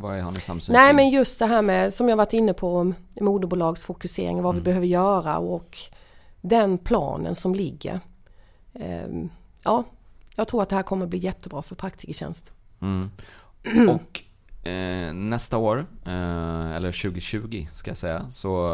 Vad 0.00 0.20
har 0.20 0.32
ni 0.32 0.40
samsyn 0.40 0.72
Nej 0.72 0.94
men 0.94 1.10
just 1.10 1.38
det 1.38 1.46
här 1.46 1.62
med, 1.62 1.94
som 1.94 2.08
jag 2.08 2.16
varit 2.16 2.32
inne 2.32 2.54
på, 2.54 2.92
moderbolagsfokusering, 3.20 4.42
vad 4.42 4.54
mm. 4.54 4.62
vi 4.62 4.64
behöver 4.64 4.86
göra 4.86 5.38
och 5.38 5.78
den 6.40 6.78
planen 6.78 7.34
som 7.34 7.54
ligger. 7.54 8.00
Ehm, 8.74 9.30
ja, 9.64 9.84
jag 10.34 10.48
tror 10.48 10.62
att 10.62 10.68
det 10.68 10.76
här 10.76 10.82
kommer 10.82 11.06
bli 11.06 11.18
jättebra 11.18 11.62
för 11.62 11.74
Praktikertjänst. 11.74 12.52
Mm. 12.80 13.10
Och 13.88 14.22
eh, 14.68 15.12
nästa 15.14 15.56
år, 15.58 15.86
eh, 16.06 16.72
eller 16.72 17.02
2020 17.02 17.66
ska 17.72 17.90
jag 17.90 17.96
säga, 17.96 18.30
så 18.30 18.66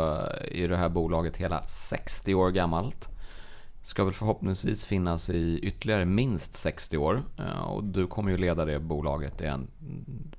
är 0.53 0.69
det 0.69 0.77
här 0.77 0.89
bolaget 0.89 1.37
hela 1.37 1.67
60 1.67 2.35
år 2.35 2.51
gammalt 2.51 3.10
ska 3.91 4.05
väl 4.05 4.13
förhoppningsvis 4.13 4.85
finnas 4.85 5.31
i 5.31 5.59
ytterligare 5.59 6.05
minst 6.05 6.55
60 6.57 6.97
år. 6.97 7.23
Eh, 7.39 7.61
och 7.61 7.85
du 7.85 8.07
kommer 8.07 8.31
ju 8.31 8.37
leda 8.37 8.65
det 8.65 8.79
bolaget 8.79 9.41
i 9.41 9.45
en 9.45 9.67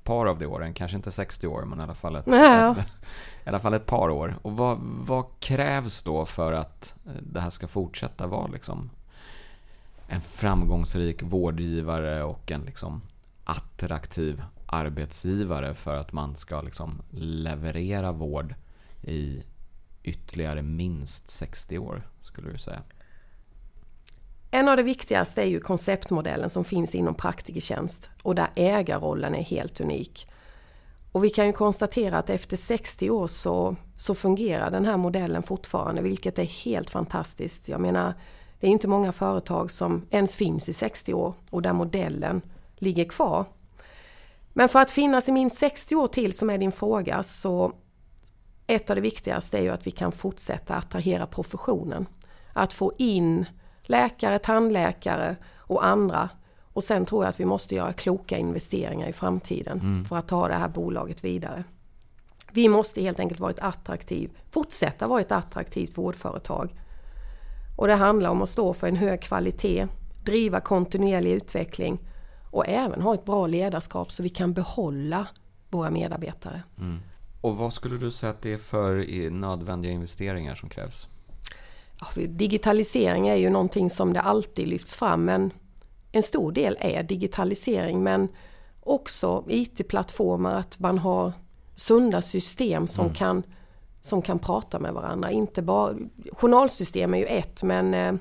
par 0.04 0.26
av 0.26 0.38
de 0.38 0.46
åren. 0.46 0.74
Kanske 0.74 0.96
inte 0.96 1.12
60 1.12 1.46
år, 1.46 1.62
men 1.62 1.80
i 1.80 1.82
alla 1.82 1.94
fall 1.94 2.16
ett, 2.16 2.26
ja. 2.26 2.76
ett, 2.78 2.92
i 3.44 3.48
alla 3.48 3.60
fall 3.60 3.74
ett 3.74 3.86
par 3.86 4.10
år. 4.10 4.38
Och 4.42 4.56
vad, 4.56 4.78
vad, 4.80 5.24
krävs 5.40 6.02
då 6.02 6.26
för 6.26 6.52
att 6.52 6.94
eh, 7.06 7.12
det 7.22 7.40
här 7.40 7.50
ska 7.50 7.68
fortsätta 7.68 8.26
vara 8.26 8.46
liksom 8.46 8.90
en 10.08 10.20
framgångsrik 10.20 11.22
vårdgivare 11.22 12.22
och 12.22 12.50
en 12.50 12.62
liksom 12.62 13.02
attraktiv 13.44 14.42
arbetsgivare 14.66 15.74
för 15.74 15.94
att 15.94 16.12
man 16.12 16.36
ska 16.36 16.60
liksom 16.60 17.02
leverera 17.10 18.12
vård 18.12 18.54
i 19.02 19.42
ytterligare 20.02 20.62
minst 20.62 21.30
60 21.30 21.78
år, 21.78 22.08
skulle 22.20 22.52
du 22.52 22.58
säga? 22.58 22.82
En 24.54 24.68
av 24.68 24.76
de 24.76 24.82
viktigaste 24.82 25.42
är 25.42 25.46
ju 25.46 25.60
konceptmodellen 25.60 26.50
som 26.50 26.64
finns 26.64 26.94
inom 26.94 27.14
praktikertjänst 27.14 28.08
och 28.22 28.34
där 28.34 28.48
ägarrollen 28.54 29.34
är 29.34 29.42
helt 29.42 29.80
unik. 29.80 30.28
Och 31.12 31.24
vi 31.24 31.30
kan 31.30 31.46
ju 31.46 31.52
konstatera 31.52 32.18
att 32.18 32.30
efter 32.30 32.56
60 32.56 33.10
år 33.10 33.26
så, 33.26 33.76
så 33.96 34.14
fungerar 34.14 34.70
den 34.70 34.84
här 34.84 34.96
modellen 34.96 35.42
fortfarande 35.42 36.02
vilket 36.02 36.38
är 36.38 36.44
helt 36.44 36.90
fantastiskt. 36.90 37.68
Jag 37.68 37.80
menar, 37.80 38.14
det 38.60 38.66
är 38.66 38.70
inte 38.70 38.88
många 38.88 39.12
företag 39.12 39.70
som 39.70 40.06
ens 40.10 40.36
finns 40.36 40.68
i 40.68 40.72
60 40.72 41.14
år 41.14 41.34
och 41.50 41.62
där 41.62 41.72
modellen 41.72 42.42
ligger 42.76 43.04
kvar. 43.04 43.44
Men 44.52 44.68
för 44.68 44.80
att 44.80 44.90
finnas 44.90 45.28
i 45.28 45.32
minst 45.32 45.58
60 45.58 45.96
år 45.96 46.06
till 46.06 46.32
som 46.32 46.50
är 46.50 46.58
din 46.58 46.72
fråga 46.72 47.22
så 47.22 47.72
ett 48.66 48.90
av 48.90 48.96
det 48.96 49.02
viktigaste 49.02 49.58
är 49.58 49.62
ju 49.62 49.70
att 49.70 49.86
vi 49.86 49.90
kan 49.90 50.12
fortsätta 50.12 50.74
attrahera 50.74 51.26
professionen. 51.26 52.06
Att 52.52 52.72
få 52.72 52.92
in 52.98 53.46
läkare, 53.82 54.38
tandläkare 54.38 55.36
och 55.56 55.84
andra. 55.84 56.28
Och 56.72 56.84
sen 56.84 57.04
tror 57.04 57.24
jag 57.24 57.30
att 57.30 57.40
vi 57.40 57.44
måste 57.44 57.74
göra 57.74 57.92
kloka 57.92 58.38
investeringar 58.38 59.08
i 59.08 59.12
framtiden 59.12 59.80
mm. 59.80 60.04
för 60.04 60.16
att 60.16 60.28
ta 60.28 60.48
det 60.48 60.54
här 60.54 60.68
bolaget 60.68 61.24
vidare. 61.24 61.64
Vi 62.52 62.68
måste 62.68 63.02
helt 63.02 63.20
enkelt 63.20 63.40
vara 63.40 63.50
ett 63.50 63.58
attraktivt, 63.58 64.32
fortsätta 64.50 65.06
vara 65.06 65.20
ett 65.20 65.32
attraktivt 65.32 65.98
vårdföretag. 65.98 66.74
Och 67.76 67.86
det 67.86 67.94
handlar 67.94 68.30
om 68.30 68.42
att 68.42 68.48
stå 68.48 68.74
för 68.74 68.86
en 68.86 68.96
hög 68.96 69.22
kvalitet, 69.22 69.86
driva 70.24 70.60
kontinuerlig 70.60 71.32
utveckling 71.32 71.98
och 72.50 72.68
även 72.68 73.02
ha 73.02 73.14
ett 73.14 73.24
bra 73.24 73.46
ledarskap 73.46 74.12
så 74.12 74.22
vi 74.22 74.28
kan 74.28 74.52
behålla 74.52 75.26
våra 75.70 75.90
medarbetare. 75.90 76.62
Mm. 76.78 77.00
Och 77.40 77.56
vad 77.56 77.72
skulle 77.72 77.98
du 77.98 78.10
säga 78.10 78.30
att 78.30 78.42
det 78.42 78.52
är 78.52 78.58
för 78.58 79.30
nödvändiga 79.30 79.92
investeringar 79.92 80.54
som 80.54 80.68
krävs? 80.68 81.08
Digitalisering 82.14 83.28
är 83.28 83.36
ju 83.36 83.50
någonting 83.50 83.90
som 83.90 84.12
det 84.12 84.20
alltid 84.20 84.68
lyfts 84.68 84.96
fram 84.96 85.24
men 85.24 85.52
en 86.12 86.22
stor 86.22 86.52
del 86.52 86.76
är 86.80 87.02
digitalisering 87.02 88.02
men 88.02 88.28
också 88.80 89.44
IT-plattformar, 89.48 90.54
att 90.54 90.78
man 90.78 90.98
har 90.98 91.32
sunda 91.74 92.22
system 92.22 92.88
som, 92.88 93.04
mm. 93.04 93.14
kan, 93.14 93.42
som 94.00 94.22
kan 94.22 94.38
prata 94.38 94.78
med 94.78 94.94
varandra. 94.94 95.30
Inte 95.30 95.62
bara, 95.62 95.94
journalsystem 96.32 97.14
är 97.14 97.18
ju 97.18 97.24
ett 97.24 97.62
men 97.62 97.94
eh, 97.94 98.14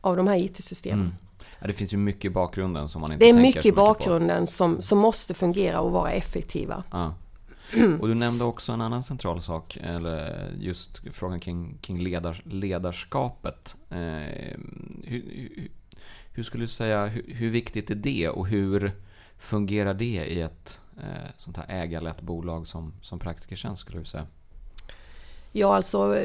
av 0.00 0.16
de 0.16 0.26
här 0.26 0.36
IT-systemen. 0.36 1.00
Mm. 1.00 1.14
Ja, 1.60 1.66
det 1.66 1.72
finns 1.72 1.92
ju 1.92 1.96
mycket 1.96 2.24
i 2.24 2.30
bakgrunden 2.30 2.88
som 2.88 3.00
man 3.00 3.12
inte 3.12 3.24
Det 3.24 3.28
är 3.28 3.34
mycket 3.34 3.66
i 3.66 3.72
bakgrunden 3.72 4.46
som, 4.46 4.80
som 4.80 4.98
måste 4.98 5.34
fungera 5.34 5.80
och 5.80 5.90
vara 5.90 6.10
effektiva. 6.10 6.84
Ja. 6.90 7.14
Och 8.00 8.08
du 8.08 8.14
nämnde 8.14 8.44
också 8.44 8.72
en 8.72 8.80
annan 8.80 9.02
central 9.02 9.42
sak, 9.42 9.78
eller 9.80 10.50
just 10.58 11.02
frågan 11.12 11.40
kring, 11.40 11.78
kring 11.80 12.00
ledars, 12.00 12.42
ledarskapet. 12.44 13.76
Eh, 13.90 13.96
hur, 15.04 15.22
hur, 15.30 15.68
hur, 16.32 16.42
skulle 16.42 16.64
du 16.64 16.68
säga, 16.68 17.06
hur, 17.06 17.34
hur, 17.34 17.50
viktigt 17.50 17.90
är 17.90 17.94
det 17.94 18.28
och 18.28 18.48
hur 18.48 18.92
fungerar 19.38 19.94
det 19.94 20.04
i 20.04 20.40
ett 20.40 20.80
eh, 20.96 21.30
sånt 21.36 21.56
här 21.56 21.66
ägarlett 21.68 22.20
bolag 22.20 22.66
som, 22.66 22.92
som 23.02 23.18
Praktikertjänst 23.18 23.80
skulle 23.82 23.98
du 23.98 24.04
säga? 24.04 24.26
Ja, 25.52 25.76
alltså 25.76 26.16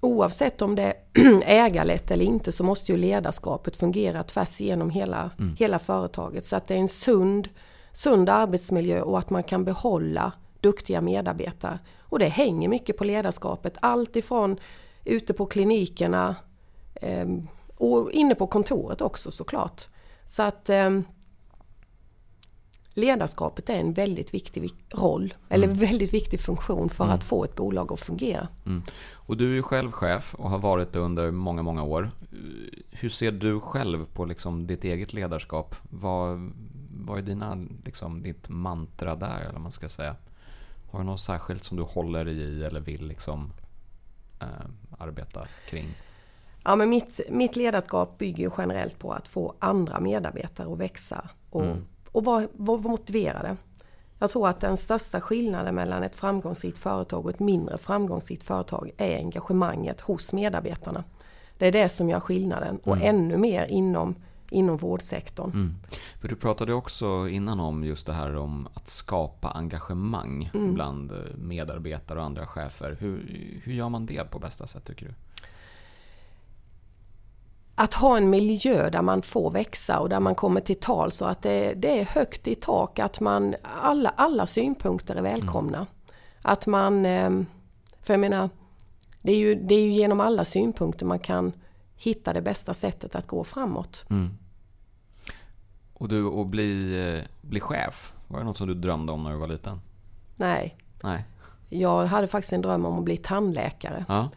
oavsett 0.00 0.62
om 0.62 0.74
det 0.74 0.94
är 1.44 1.66
ägarlett 1.66 2.10
eller 2.10 2.24
inte 2.24 2.52
så 2.52 2.64
måste 2.64 2.92
ju 2.92 2.98
ledarskapet 2.98 3.76
fungera 3.76 4.22
tvärs 4.22 4.60
igenom 4.60 4.90
hela, 4.90 5.30
mm. 5.38 5.56
hela 5.58 5.78
företaget. 5.78 6.46
Så 6.46 6.56
att 6.56 6.68
det 6.68 6.74
är 6.74 6.78
en 6.78 6.88
sund, 6.88 7.48
sund 7.92 8.28
arbetsmiljö 8.28 9.02
och 9.02 9.18
att 9.18 9.30
man 9.30 9.42
kan 9.42 9.64
behålla 9.64 10.32
duktiga 10.60 11.00
medarbetare. 11.00 11.78
Och 11.98 12.18
det 12.18 12.28
hänger 12.28 12.68
mycket 12.68 12.96
på 12.96 13.04
ledarskapet. 13.04 13.76
Allt 13.80 14.16
ifrån 14.16 14.56
ute 15.04 15.34
på 15.34 15.46
klinikerna 15.46 16.36
eh, 16.94 17.28
och 17.76 18.12
inne 18.12 18.34
på 18.34 18.46
kontoret 18.46 19.00
också 19.00 19.30
såklart. 19.30 19.88
Så 20.24 20.42
att 20.42 20.70
eh, 20.70 21.00
ledarskapet 22.94 23.70
är 23.70 23.80
en 23.80 23.92
väldigt 23.92 24.34
viktig 24.34 24.70
roll, 24.88 25.34
eller 25.48 25.66
mm. 25.66 25.78
väldigt 25.78 26.14
viktig 26.14 26.40
funktion 26.40 26.88
för 26.88 27.04
mm. 27.04 27.14
att 27.14 27.24
få 27.24 27.44
ett 27.44 27.56
bolag 27.56 27.92
att 27.92 28.00
fungera. 28.00 28.48
Mm. 28.66 28.82
Och 29.12 29.36
du 29.36 29.50
är 29.50 29.54
ju 29.54 29.62
själv 29.62 29.92
chef 29.92 30.34
och 30.34 30.50
har 30.50 30.58
varit 30.58 30.92
det 30.92 30.98
under 30.98 31.30
många, 31.30 31.62
många 31.62 31.82
år. 31.82 32.10
Hur 32.90 33.08
ser 33.08 33.32
du 33.32 33.60
själv 33.60 34.06
på 34.06 34.24
liksom 34.24 34.66
ditt 34.66 34.84
eget 34.84 35.12
ledarskap? 35.12 35.74
Vad, 35.82 36.52
vad 36.90 37.18
är 37.18 37.22
dina, 37.22 37.66
liksom, 37.84 38.22
ditt 38.22 38.48
mantra 38.48 39.16
där, 39.16 39.40
eller 39.40 39.58
man 39.58 39.72
ska 39.72 39.88
säga? 39.88 40.16
Har 40.90 40.98
du 40.98 41.04
något 41.04 41.20
särskilt 41.20 41.64
som 41.64 41.76
du 41.76 41.82
håller 41.82 42.28
i 42.28 42.64
eller 42.64 42.80
vill 42.80 43.06
liksom, 43.06 43.52
äh, 44.40 44.46
arbeta 44.98 45.46
kring? 45.68 45.88
Ja, 46.64 46.76
men 46.76 46.88
mitt, 46.88 47.20
mitt 47.30 47.56
ledarskap 47.56 48.18
bygger 48.18 48.44
ju 48.44 48.50
generellt 48.58 48.98
på 48.98 49.12
att 49.12 49.28
få 49.28 49.54
andra 49.58 50.00
medarbetare 50.00 50.72
att 50.72 50.78
växa 50.78 51.30
och 51.50 51.64
mm 51.64 51.84
och 52.12 52.24
vara 52.24 52.48
var 52.52 52.78
motiverade. 52.78 53.56
Jag 54.18 54.30
tror 54.30 54.48
att 54.48 54.60
den 54.60 54.76
största 54.76 55.20
skillnaden 55.20 55.74
mellan 55.74 56.02
ett 56.02 56.16
framgångsrikt 56.16 56.78
företag 56.78 57.24
och 57.24 57.30
ett 57.30 57.40
mindre 57.40 57.78
framgångsrikt 57.78 58.42
företag 58.42 58.90
är 58.96 59.16
engagemanget 59.16 60.00
hos 60.00 60.32
medarbetarna. 60.32 61.04
Det 61.58 61.66
är 61.66 61.72
det 61.72 61.88
som 61.88 62.08
gör 62.08 62.20
skillnaden 62.20 62.78
och 62.78 62.96
mm. 62.96 63.08
ännu 63.08 63.36
mer 63.36 63.64
inom, 63.64 64.14
inom 64.50 64.76
vårdsektorn. 64.76 65.50
Mm. 65.50 65.74
För 66.20 66.28
du 66.28 66.36
pratade 66.36 66.74
också 66.74 67.28
innan 67.28 67.60
om 67.60 67.84
just 67.84 68.06
det 68.06 68.12
här 68.12 68.36
om 68.36 68.68
att 68.74 68.88
skapa 68.88 69.50
engagemang 69.50 70.50
mm. 70.54 70.74
bland 70.74 71.12
medarbetare 71.36 72.18
och 72.18 72.24
andra 72.24 72.46
chefer. 72.46 72.96
Hur, 73.00 73.60
hur 73.64 73.72
gör 73.72 73.88
man 73.88 74.06
det 74.06 74.30
på 74.30 74.38
bästa 74.38 74.66
sätt 74.66 74.84
tycker 74.84 75.06
du? 75.06 75.14
att 77.80 77.94
ha 77.94 78.16
en 78.16 78.30
miljö 78.30 78.90
där 78.90 79.02
man 79.02 79.22
får 79.22 79.50
växa 79.50 80.00
och 80.00 80.08
där 80.08 80.20
man 80.20 80.34
kommer 80.34 80.60
till 80.60 80.80
tal 80.80 81.12
så 81.12 81.24
att 81.24 81.42
det, 81.42 81.74
det 81.74 82.00
är 82.00 82.04
högt 82.04 82.48
i 82.48 82.54
tak, 82.54 82.98
att 82.98 83.20
man, 83.20 83.54
alla, 83.62 84.12
alla 84.16 84.46
synpunkter 84.46 85.16
är 85.16 85.22
välkomna. 85.22 85.78
Mm. 85.78 85.88
Att 86.42 86.66
man, 86.66 87.06
ehm, 87.06 87.46
för 88.02 88.12
jag 88.12 88.20
menar, 88.20 88.50
det 89.22 89.32
är, 89.32 89.36
ju, 89.36 89.54
det 89.54 89.74
är 89.74 89.82
ju 89.82 89.92
genom 89.92 90.20
alla 90.20 90.44
synpunkter 90.44 91.06
man 91.06 91.18
kan 91.18 91.52
hitta 91.96 92.32
det 92.32 92.42
bästa 92.42 92.74
sättet 92.74 93.14
att 93.14 93.26
gå 93.26 93.44
framåt. 93.44 94.04
Mm. 94.10 94.30
Och 96.00 96.08
du, 96.08 96.40
att 96.40 96.46
bli, 96.46 97.00
eh, 97.16 97.24
bli 97.40 97.60
chef, 97.60 98.12
var 98.28 98.38
det 98.38 98.44
något 98.44 98.58
som 98.58 98.66
du 98.66 98.74
drömde 98.74 99.12
om 99.12 99.24
när 99.24 99.30
du 99.30 99.36
var 99.36 99.48
liten? 99.48 99.80
Nej. 100.36 100.76
Nej. 101.02 101.24
Jag 101.68 102.06
hade 102.06 102.26
faktiskt 102.26 102.52
en 102.52 102.62
dröm 102.62 102.84
om 102.84 102.98
att 102.98 103.04
bli 103.04 103.16
tandläkare. 103.16 104.04
Ja. 104.08 104.28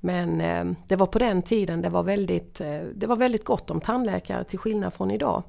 Men 0.00 0.40
eh, 0.40 0.64
det 0.88 0.96
var 0.96 1.06
på 1.06 1.18
den 1.18 1.42
tiden 1.42 1.82
det 1.82 1.88
var, 1.88 2.02
väldigt, 2.02 2.60
eh, 2.60 2.80
det 2.94 3.06
var 3.06 3.16
väldigt 3.16 3.44
gott 3.44 3.70
om 3.70 3.80
tandläkare 3.80 4.44
till 4.44 4.58
skillnad 4.58 4.92
från 4.92 5.10
idag. 5.10 5.42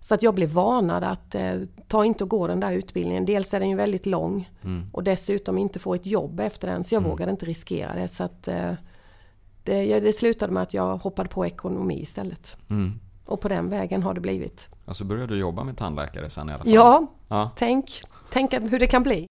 Så 0.00 0.14
att 0.14 0.22
jag 0.22 0.34
blev 0.34 0.50
varnad 0.50 1.04
att 1.04 1.34
eh, 1.34 1.54
ta 1.88 2.04
inte 2.04 2.24
och 2.24 2.30
gå 2.30 2.46
den 2.46 2.60
där 2.60 2.72
utbildningen. 2.72 3.24
Dels 3.24 3.54
är 3.54 3.60
den 3.60 3.70
ju 3.70 3.76
väldigt 3.76 4.06
lång 4.06 4.50
mm. 4.62 4.90
och 4.92 5.04
dessutom 5.04 5.58
inte 5.58 5.78
få 5.78 5.94
ett 5.94 6.06
jobb 6.06 6.40
efter 6.40 6.68
den. 6.68 6.84
Så 6.84 6.94
jag 6.94 7.00
mm. 7.00 7.10
vågade 7.10 7.30
inte 7.30 7.46
riskera 7.46 7.94
det. 7.94 8.08
Så 8.08 8.24
att, 8.24 8.48
eh, 8.48 8.72
det, 9.64 10.00
det, 10.00 10.12
slutade 10.12 10.52
med 10.52 10.62
att 10.62 10.74
jag 10.74 10.96
hoppade 10.96 11.28
på 11.28 11.46
ekonomi 11.46 12.00
istället. 12.00 12.56
Mm. 12.70 13.00
Och 13.26 13.40
på 13.40 13.48
den 13.48 13.68
vägen 13.68 14.02
har 14.02 14.14
det 14.14 14.20
blivit. 14.20 14.68
Alltså 14.86 15.04
började 15.04 15.34
du 15.34 15.40
jobba 15.40 15.64
med 15.64 15.76
tandläkare 15.76 16.30
sen 16.30 16.48
i 16.48 16.52
alla 16.52 16.64
fall? 16.64 16.72
Ja, 16.72 17.06
ja. 17.28 17.50
Tänk, 17.56 18.02
tänk 18.30 18.52
hur 18.52 18.78
det 18.78 18.86
kan 18.86 19.02
bli. 19.02 19.26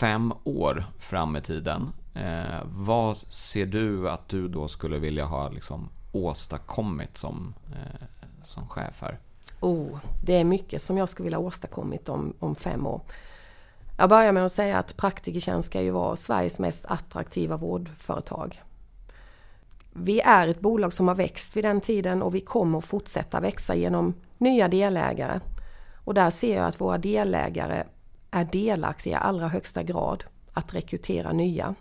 Fem 0.00 0.32
år 0.44 0.84
fram 0.98 1.36
i 1.36 1.40
tiden 1.40 1.92
Eh, 2.14 2.62
vad 2.64 3.16
ser 3.16 3.66
du 3.66 4.10
att 4.10 4.28
du 4.28 4.48
då 4.48 4.68
skulle 4.68 4.98
vilja 4.98 5.24
ha 5.24 5.48
liksom 5.48 5.88
åstadkommit 6.12 7.18
som, 7.18 7.54
eh, 7.72 8.06
som 8.44 8.68
chef 8.68 9.02
här? 9.02 9.18
Oh, 9.60 9.98
det 10.22 10.36
är 10.36 10.44
mycket 10.44 10.82
som 10.82 10.98
jag 10.98 11.08
skulle 11.08 11.24
vilja 11.24 11.38
åstadkommit 11.38 12.08
om, 12.08 12.34
om 12.38 12.54
fem 12.54 12.86
år. 12.86 13.00
Jag 13.98 14.08
börjar 14.08 14.32
med 14.32 14.44
att 14.44 14.52
säga 14.52 14.78
att 14.78 14.96
Praktikertjänst 14.96 15.66
ska 15.66 15.82
ju 15.82 15.90
vara 15.90 16.16
Sveriges 16.16 16.58
mest 16.58 16.84
attraktiva 16.86 17.56
vårdföretag. 17.56 18.62
Vi 19.92 20.20
är 20.20 20.48
ett 20.48 20.60
bolag 20.60 20.92
som 20.92 21.08
har 21.08 21.14
växt 21.14 21.56
vid 21.56 21.64
den 21.64 21.80
tiden 21.80 22.22
och 22.22 22.34
vi 22.34 22.40
kommer 22.40 22.78
att 22.78 22.84
fortsätta 22.84 23.40
växa 23.40 23.74
genom 23.74 24.14
nya 24.38 24.68
delägare. 24.68 25.40
Och 26.04 26.14
där 26.14 26.30
ser 26.30 26.56
jag 26.56 26.66
att 26.66 26.80
våra 26.80 26.98
delägare 26.98 27.84
är 28.30 28.44
delaktiga 28.44 29.12
i 29.12 29.20
allra 29.20 29.48
högsta 29.48 29.82
grad 29.82 30.24
att 30.52 30.74
rekrytera 30.74 31.32
nya. 31.32 31.74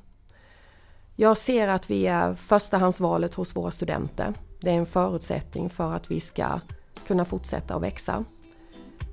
Jag 1.15 1.37
ser 1.37 1.67
att 1.67 1.89
vi 1.89 2.07
är 2.07 2.35
förstahandsvalet 2.35 3.35
hos 3.35 3.55
våra 3.55 3.71
studenter. 3.71 4.33
Det 4.59 4.69
är 4.69 4.75
en 4.75 4.85
förutsättning 4.85 5.69
för 5.69 5.93
att 5.93 6.11
vi 6.11 6.19
ska 6.19 6.59
kunna 7.07 7.25
fortsätta 7.25 7.75
att 7.75 7.81
växa. 7.81 8.25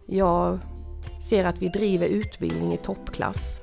Jag 0.06 0.59
ser 1.28 1.44
att 1.44 1.62
vi 1.62 1.68
driver 1.68 2.06
utbildning 2.06 2.72
i 2.72 2.76
toppklass. 2.76 3.61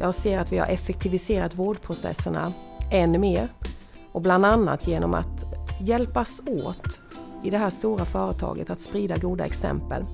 Jag 0.00 0.14
ser 0.14 0.38
att 0.38 0.52
vi 0.52 0.58
har 0.58 0.66
effektiviserat 0.66 1.54
vårdprocesserna 1.54 2.52
ännu 2.90 3.18
mer 3.18 3.52
och 4.16 4.22
bland 4.22 4.46
annat 4.46 4.86
genom 4.86 5.14
att 5.14 5.44
hjälpas 5.80 6.42
åt 6.46 7.00
i 7.42 7.50
det 7.50 7.58
här 7.58 7.70
stora 7.70 8.04
företaget 8.04 8.70
att 8.70 8.80
sprida 8.80 9.16
goda 9.16 9.44
exempel. 9.44 10.04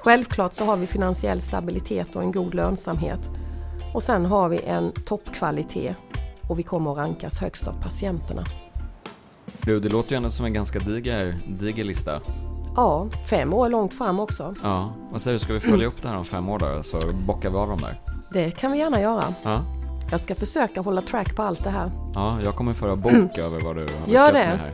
Självklart 0.00 0.52
så 0.52 0.64
har 0.64 0.76
vi 0.76 0.86
finansiell 0.86 1.40
stabilitet 1.40 2.16
och 2.16 2.22
en 2.22 2.32
god 2.32 2.54
lönsamhet 2.54 3.30
och 3.94 4.02
sen 4.02 4.26
har 4.26 4.48
vi 4.48 4.60
en 4.64 4.92
toppkvalitet 4.92 5.96
och 6.48 6.58
vi 6.58 6.62
kommer 6.62 6.92
att 6.92 6.98
rankas 6.98 7.38
högst 7.38 7.68
av 7.68 7.82
patienterna. 7.82 8.44
Du, 9.62 9.80
det 9.80 9.88
låter 9.88 10.10
ju 10.10 10.16
ändå 10.16 10.30
som 10.30 10.46
en 10.46 10.52
ganska 10.52 10.78
diger, 10.78 11.34
diger 11.48 11.84
lista. 11.84 12.20
Ja, 12.76 13.08
fem 13.30 13.54
år 13.54 13.68
långt 13.68 13.94
fram 13.94 14.20
också. 14.20 14.54
Ja, 14.62 14.92
vad 15.12 15.22
säger 15.22 15.38
du, 15.38 15.44
ska 15.44 15.52
vi 15.52 15.60
följa 15.60 15.86
upp 15.86 16.02
det 16.02 16.08
här 16.08 16.16
om 16.16 16.24
fem 16.24 16.48
år 16.48 16.58
då? 16.58 16.82
Så 16.82 16.98
bockar 17.26 17.50
vi 17.50 17.56
av 17.56 17.68
dem 17.68 17.78
där. 17.78 18.00
Det 18.32 18.50
kan 18.50 18.72
vi 18.72 18.78
gärna 18.78 19.00
göra. 19.00 19.34
Ja. 19.42 19.75
Jag 20.10 20.20
ska 20.20 20.34
försöka 20.34 20.80
hålla 20.80 21.02
track 21.02 21.36
på 21.36 21.42
allt 21.42 21.64
det 21.64 21.70
här. 21.70 21.90
Ja, 22.14 22.38
jag 22.44 22.56
kommer 22.56 22.72
föra 22.74 22.96
bok 22.96 23.38
över 23.38 23.60
vad 23.60 23.76
du 23.76 23.80
har 23.82 24.12
Gör 24.12 24.32
det. 24.32 24.32
med 24.32 24.58
här. 24.58 24.72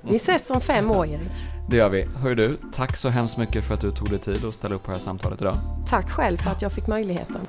Vi 0.00 0.16
ses 0.16 0.50
om 0.50 0.60
fem 0.60 0.90
år, 0.90 1.06
Erik. 1.06 1.28
Det 1.68 1.76
gör 1.76 1.88
vi. 1.88 2.02
Hör 2.16 2.34
du, 2.34 2.56
tack 2.72 2.96
så 2.96 3.08
hemskt 3.08 3.36
mycket 3.36 3.64
för 3.64 3.74
att 3.74 3.80
du 3.80 3.90
tog 3.92 4.10
dig 4.10 4.18
tid 4.18 4.44
att 4.44 4.54
ställa 4.54 4.74
upp 4.74 4.82
på 4.82 4.90
det 4.90 4.96
här 4.96 5.04
samtalet 5.04 5.40
idag. 5.40 5.56
Tack 5.88 6.10
själv 6.10 6.36
för 6.36 6.50
att 6.50 6.62
jag 6.62 6.72
fick 6.72 6.86
möjligheten. 6.86 7.40